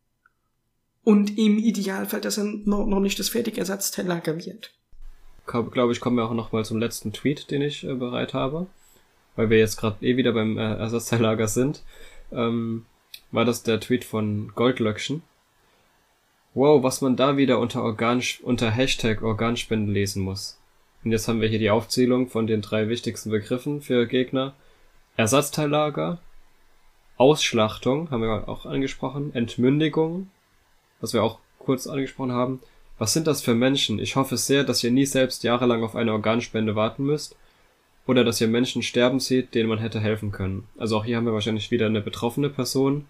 Und 1.05 1.37
im 1.37 1.59
Idealfall, 1.59 2.21
dass 2.21 2.39
er 2.39 2.45
noch, 2.45 2.87
noch 2.87 3.01
nicht 3.01 3.19
das 3.19 3.29
fertige 3.29 3.59
Ersatzteillager 3.59 4.37
wird. 4.37 4.73
Glaube 5.47 5.93
ich, 5.93 6.01
kommen 6.01 6.17
wir 6.17 6.25
auch 6.25 6.35
noch 6.35 6.53
mal 6.53 6.65
zum 6.65 6.79
letzten 6.79 7.13
Tweet, 7.13 7.51
den 7.51 7.63
ich 7.63 7.85
äh, 7.85 7.95
bereit 7.95 8.35
habe. 8.35 8.67
Weil 9.35 9.51
wir 9.51 9.59
jetzt 9.59 9.77
gerade 9.79 10.05
eh 10.05 10.17
wieder 10.17 10.33
beim 10.33 10.59
äh, 10.59 10.75
Ersatzteillager 10.75 11.49
sind. 11.49 11.83
Ähm, 12.31 12.87
war 13.33 13.45
das 13.45 13.63
der 13.63 13.81
Tweet 13.81 14.05
von 14.05 14.53
Goldlöckchen. 14.55 15.23
Wow, 16.55 16.83
was 16.83 17.01
man 17.01 17.17
da 17.17 17.37
wieder 17.37 17.59
unter, 17.59 17.83
Organ, 17.83 18.23
unter 18.43 18.71
Hashtag 18.71 19.23
Organspende 19.23 19.91
lesen 19.91 20.23
muss. 20.23 20.59
Und 21.03 21.11
jetzt 21.11 21.27
haben 21.27 21.41
wir 21.41 21.49
hier 21.49 21.59
die 21.59 21.71
Aufzählung 21.71 22.29
von 22.29 22.47
den 22.47 22.61
drei 22.61 22.89
wichtigsten 22.89 23.31
Begriffen 23.31 23.81
für 23.81 24.07
Gegner. 24.07 24.55
Ersatzteillager, 25.17 26.21
Ausschlachtung, 27.17 28.11
haben 28.11 28.23
wir 28.23 28.49
auch 28.49 28.67
angesprochen, 28.67 29.35
Entmündigung, 29.35 30.31
was 31.03 31.13
wir 31.13 31.23
auch 31.23 31.39
kurz 31.59 31.87
angesprochen 31.87 32.33
haben. 32.33 32.61
Was 32.99 33.13
sind 33.13 33.27
das 33.27 33.43
für 33.43 33.55
Menschen? 33.55 33.99
Ich 33.99 34.17
hoffe 34.17 34.39
sehr, 34.39 34.65
dass 34.65 34.83
ihr 34.83 34.91
nie 34.91 35.05
selbst 35.05 35.43
jahrelang 35.43 35.83
auf 35.83 35.97
eine 35.97 36.13
Organspende 36.13 36.75
warten 36.75 37.05
müsst 37.05 37.37
oder 38.07 38.25
dass 38.25 38.41
ihr 38.41 38.49
Menschen 38.49 38.83
sterben 38.83 39.21
seht, 39.21 39.55
denen 39.55 39.69
man 39.69 39.79
hätte 39.79 40.01
helfen 40.01 40.33
können. 40.33 40.67
Also 40.79 40.97
auch 40.97 41.05
hier 41.05 41.17
haben 41.17 41.27
wir 41.27 41.35
wahrscheinlich 41.35 41.71
wieder 41.71 41.87
eine 41.87 42.01
betroffene 42.01 42.49
Person, 42.49 43.07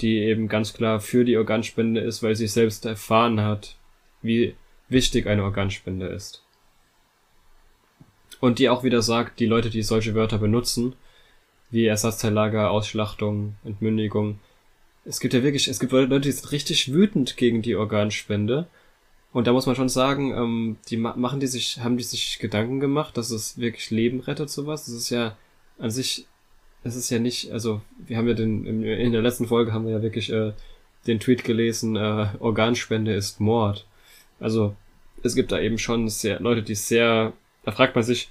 die 0.00 0.18
eben 0.18 0.48
ganz 0.48 0.74
klar 0.74 1.00
für 1.00 1.24
die 1.24 1.36
Organspende 1.36 2.00
ist, 2.00 2.22
weil 2.22 2.36
sie 2.36 2.48
selbst 2.48 2.84
erfahren 2.84 3.40
hat, 3.40 3.76
wie 4.20 4.54
wichtig 4.88 5.26
eine 5.26 5.44
Organspende 5.44 6.06
ist. 6.06 6.42
Und 8.40 8.58
die 8.58 8.68
auch 8.68 8.82
wieder 8.82 9.02
sagt, 9.02 9.38
die 9.38 9.46
Leute, 9.46 9.70
die 9.70 9.82
solche 9.82 10.14
Wörter 10.14 10.38
benutzen, 10.38 10.94
wie 11.70 11.86
Ersatzteillager, 11.86 12.70
Ausschlachtung, 12.70 13.54
Entmündigung, 13.64 14.40
es 15.04 15.20
gibt 15.20 15.34
ja 15.34 15.42
wirklich, 15.42 15.68
es 15.68 15.80
gibt 15.80 15.92
Leute, 15.92 16.20
die 16.20 16.32
sind 16.32 16.52
richtig 16.52 16.92
wütend 16.92 17.36
gegen 17.36 17.62
die 17.62 17.76
Organspende. 17.76 18.66
Und 19.32 19.46
da 19.46 19.52
muss 19.52 19.66
man 19.66 19.76
schon 19.76 19.88
sagen, 19.88 20.32
ähm, 20.32 20.76
die 20.88 20.98
machen 20.98 21.40
die 21.40 21.46
sich, 21.46 21.78
haben 21.80 21.96
die 21.96 22.04
sich 22.04 22.38
Gedanken 22.38 22.80
gemacht, 22.80 23.16
dass 23.16 23.30
es 23.30 23.58
wirklich 23.58 23.90
Leben 23.90 24.20
rettet, 24.20 24.50
sowas. 24.50 24.84
Das 24.84 24.94
ist 24.94 25.10
ja 25.10 25.36
an 25.78 25.90
sich 25.90 26.26
es 26.84 26.96
ist 26.96 27.10
ja 27.10 27.18
nicht, 27.18 27.50
also 27.52 27.80
wir 28.06 28.16
haben 28.16 28.28
ja 28.28 28.34
den, 28.34 28.82
in 28.82 29.12
der 29.12 29.22
letzten 29.22 29.46
Folge 29.46 29.72
haben 29.72 29.86
wir 29.86 29.92
ja 29.92 30.02
wirklich 30.02 30.32
äh, 30.32 30.52
den 31.06 31.20
Tweet 31.20 31.44
gelesen, 31.44 31.96
äh, 31.96 32.28
Organspende 32.40 33.14
ist 33.14 33.40
Mord. 33.40 33.86
Also 34.40 34.74
es 35.22 35.34
gibt 35.34 35.52
da 35.52 35.60
eben 35.60 35.78
schon 35.78 36.08
sehr 36.08 36.40
Leute, 36.40 36.62
die 36.62 36.74
sehr, 36.74 37.32
da 37.64 37.72
fragt 37.72 37.94
man 37.94 38.04
sich, 38.04 38.30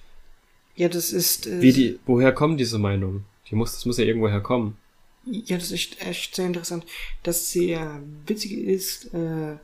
ja, 0.75 0.89
das 0.89 1.11
ist, 1.11 1.47
äh, 1.47 1.61
wie 1.61 1.71
die, 1.71 1.99
woher 2.05 2.33
kommen 2.33 2.57
diese 2.57 2.79
Meinungen? 2.79 3.25
Die 3.49 3.55
muss, 3.55 3.73
das 3.73 3.85
muss 3.85 3.97
ja 3.97 4.05
irgendwo 4.05 4.29
herkommen. 4.29 4.77
Ja, 5.25 5.57
das 5.57 5.71
ist 5.71 6.01
echt, 6.01 6.35
sehr 6.35 6.47
interessant. 6.47 6.85
Das 7.23 7.51
sehr 7.51 8.01
witzig 8.25 8.53
ist, 8.53 9.13
äh, 9.13 9.57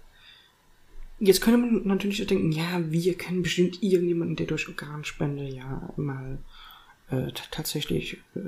jetzt 1.19 1.41
könnte 1.41 1.59
man 1.59 1.87
natürlich 1.87 2.25
denken, 2.27 2.51
ja, 2.51 2.79
wir 2.91 3.15
kennen 3.15 3.41
bestimmt 3.41 3.81
irgendjemanden, 3.81 4.35
der 4.35 4.45
durch 4.45 4.67
Organspende 4.67 5.47
ja 5.47 5.93
mal 5.97 6.37
äh, 7.09 7.31
tatsächlich 7.51 8.17
äh, 8.35 8.39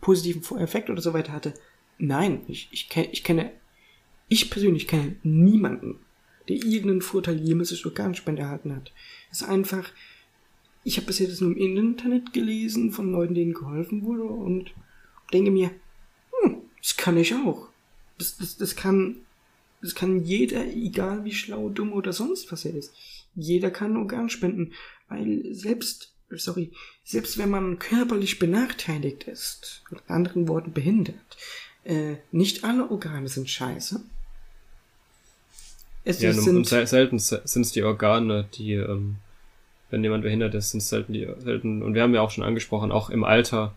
positiven 0.00 0.58
Effekt 0.58 0.90
oder 0.90 1.00
so 1.00 1.12
weiter 1.12 1.32
hatte. 1.32 1.54
Nein, 1.98 2.40
ich, 2.48 2.68
ich, 2.72 2.88
kenn, 2.88 3.06
ich 3.12 3.22
kenne, 3.22 3.52
ich 4.28 4.50
persönlich 4.50 4.88
kenne 4.88 5.16
niemanden, 5.22 6.00
der 6.48 6.56
irgendeinen 6.56 7.02
Vorteil 7.02 7.40
jemals 7.40 7.68
durch 7.68 7.86
Organspende 7.86 8.42
erhalten 8.42 8.74
hat. 8.74 8.92
Es 9.30 9.42
ist 9.42 9.48
einfach, 9.48 9.88
ich 10.82 10.96
habe 10.96 11.06
bisher 11.06 11.28
das 11.28 11.40
nur 11.40 11.56
im 11.56 11.76
Internet 11.76 12.32
gelesen 12.32 12.90
von 12.90 13.12
Leuten, 13.12 13.34
denen 13.34 13.54
geholfen 13.54 14.02
wurde 14.02 14.24
und 14.24 14.72
denke 15.32 15.50
mir, 15.50 15.70
das 16.82 16.96
kann 16.96 17.16
ich 17.16 17.34
auch. 17.34 17.68
Das, 18.18 18.36
das, 18.36 18.56
das 18.56 18.76
kann, 18.76 19.16
das 19.80 19.94
kann 19.94 20.24
jeder, 20.24 20.64
egal 20.66 21.24
wie 21.24 21.34
schlau, 21.34 21.68
dumm 21.68 21.92
oder 21.92 22.12
sonst 22.12 22.50
was 22.50 22.64
er 22.64 22.74
ist. 22.74 22.92
Jeder 23.34 23.70
kann 23.70 23.96
Organ 23.96 24.30
spenden, 24.30 24.72
weil 25.08 25.42
selbst 25.52 26.12
sorry, 26.30 26.70
selbst 27.04 27.38
wenn 27.38 27.50
man 27.50 27.78
körperlich 27.78 28.38
benachteiligt 28.38 29.24
ist, 29.24 29.82
mit 29.90 30.02
anderen 30.08 30.48
Worten 30.48 30.72
behindert, 30.72 31.36
äh, 31.84 32.16
nicht 32.32 32.64
alle 32.64 32.90
Organe 32.90 33.28
sind 33.28 33.48
scheiße. 33.48 34.00
Es 36.04 36.20
ja, 36.20 36.32
sind, 36.32 36.56
und 36.56 36.66
selten 36.66 37.18
sind 37.18 37.62
es 37.62 37.72
die 37.72 37.82
Organe, 37.82 38.48
die, 38.54 38.74
ähm, 38.74 39.16
wenn 39.90 40.02
jemand 40.02 40.22
behindert 40.22 40.54
ist, 40.54 40.70
sind 40.70 40.78
es 40.80 40.88
selten 40.88 41.12
die, 41.12 41.28
selten, 41.38 41.82
und 41.82 41.94
wir 41.94 42.02
haben 42.02 42.14
ja 42.14 42.20
auch 42.20 42.30
schon 42.30 42.44
angesprochen, 42.44 42.92
auch 42.92 43.10
im 43.10 43.24
Alter, 43.24 43.74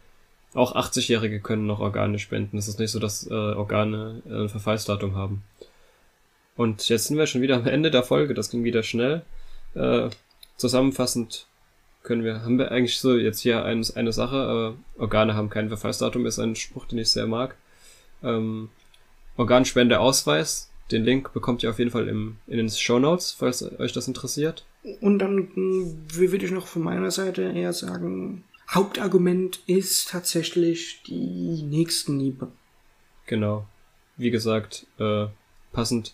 auch 0.54 0.76
80-Jährige 0.76 1.40
können 1.40 1.66
noch 1.66 1.80
Organe 1.80 2.20
spenden. 2.20 2.58
Es 2.58 2.68
ist 2.68 2.80
nicht 2.80 2.92
so, 2.92 3.00
dass 3.00 3.26
äh, 3.28 3.34
Organe 3.34 4.22
äh, 4.30 4.44
ein 4.44 4.50
Verfallsdatum 4.50 5.16
haben. 5.16 5.44
Und 6.58 6.88
jetzt 6.90 7.06
sind 7.06 7.18
wir 7.18 7.28
schon 7.28 7.42
wieder 7.42 7.56
am 7.56 7.68
Ende 7.68 7.92
der 7.92 8.04
Folge, 8.04 8.34
das 8.34 8.50
ging 8.50 8.64
wieder 8.64 8.84
schnell. 8.84 9.22
Äh, 9.74 10.10
zusammenfassend 10.58 11.48
können 12.04 12.24
wir, 12.24 12.42
haben 12.42 12.58
wir 12.58 12.72
eigentlich 12.72 13.00
so 13.00 13.16
jetzt 13.16 13.40
hier 13.40 13.64
eine, 13.64 13.86
eine 13.96 14.12
Sache, 14.12 14.36
aber 14.36 14.76
Organe 14.98 15.36
haben 15.36 15.50
kein 15.50 15.70
Verfallsdatum, 15.70 16.26
ist 16.26 16.40
ein 16.40 16.56
Spruch, 16.56 16.86
den 16.86 17.00
ich 17.00 17.10
sehr 17.10 17.28
mag. 17.28 17.56
Ähm, 18.24 18.70
Organspendeausweis, 19.38 20.70
den 20.92 21.06
Link 21.06 21.32
bekommt 21.34 21.64
ihr 21.64 21.70
auf 21.70 21.80
jeden 21.80 21.92
Fall 21.92 22.08
im, 22.08 22.38
in 22.48 22.58
den 22.58 22.70
Show 22.70 23.00
Notes, 23.00 23.32
falls 23.32 23.64
euch 23.80 23.94
das 23.94 24.08
interessiert. 24.08 24.66
Und 25.00 25.20
dann 25.20 25.48
würde 26.14 26.46
ich 26.46 26.52
noch 26.52 26.68
von 26.68 26.82
meiner 26.82 27.12
Seite 27.12 27.44
eher 27.44 27.72
sagen, 27.72 28.44
Hauptargument 28.74 29.60
ist 29.68 30.10
tatsächlich 30.10 31.02
die 31.06 31.62
Nächstenliebe. 31.64 32.48
Genau. 33.26 33.66
Wie 34.18 34.32
gesagt, 34.32 34.88
äh, 34.98 35.28
passend. 35.74 36.14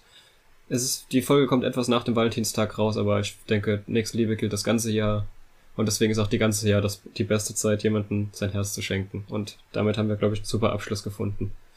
Es 0.69 0.83
ist, 0.83 1.11
die 1.11 1.21
Folge 1.21 1.47
kommt 1.47 1.63
etwas 1.63 1.87
nach 1.87 2.03
dem 2.03 2.15
Valentinstag 2.15 2.77
raus, 2.77 2.97
aber 2.97 3.19
ich 3.19 3.37
denke, 3.47 3.83
Nächstenliebe 3.87 4.35
gilt 4.35 4.53
das 4.53 4.63
ganze 4.63 4.91
Jahr 4.91 5.27
und 5.75 5.85
deswegen 5.85 6.11
ist 6.11 6.17
auch 6.17 6.27
die 6.27 6.39
ganze 6.39 6.67
Jahr 6.67 6.81
das, 6.81 7.01
die 7.17 7.23
beste 7.23 7.53
Zeit, 7.53 7.83
jemandem 7.83 8.29
sein 8.33 8.51
Herz 8.51 8.73
zu 8.73 8.81
schenken. 8.81 9.23
Und 9.29 9.57
damit 9.71 9.97
haben 9.97 10.09
wir, 10.09 10.15
glaube 10.15 10.33
ich, 10.33 10.41
einen 10.41 10.47
super 10.47 10.73
Abschluss 10.73 11.03
gefunden. 11.03 11.51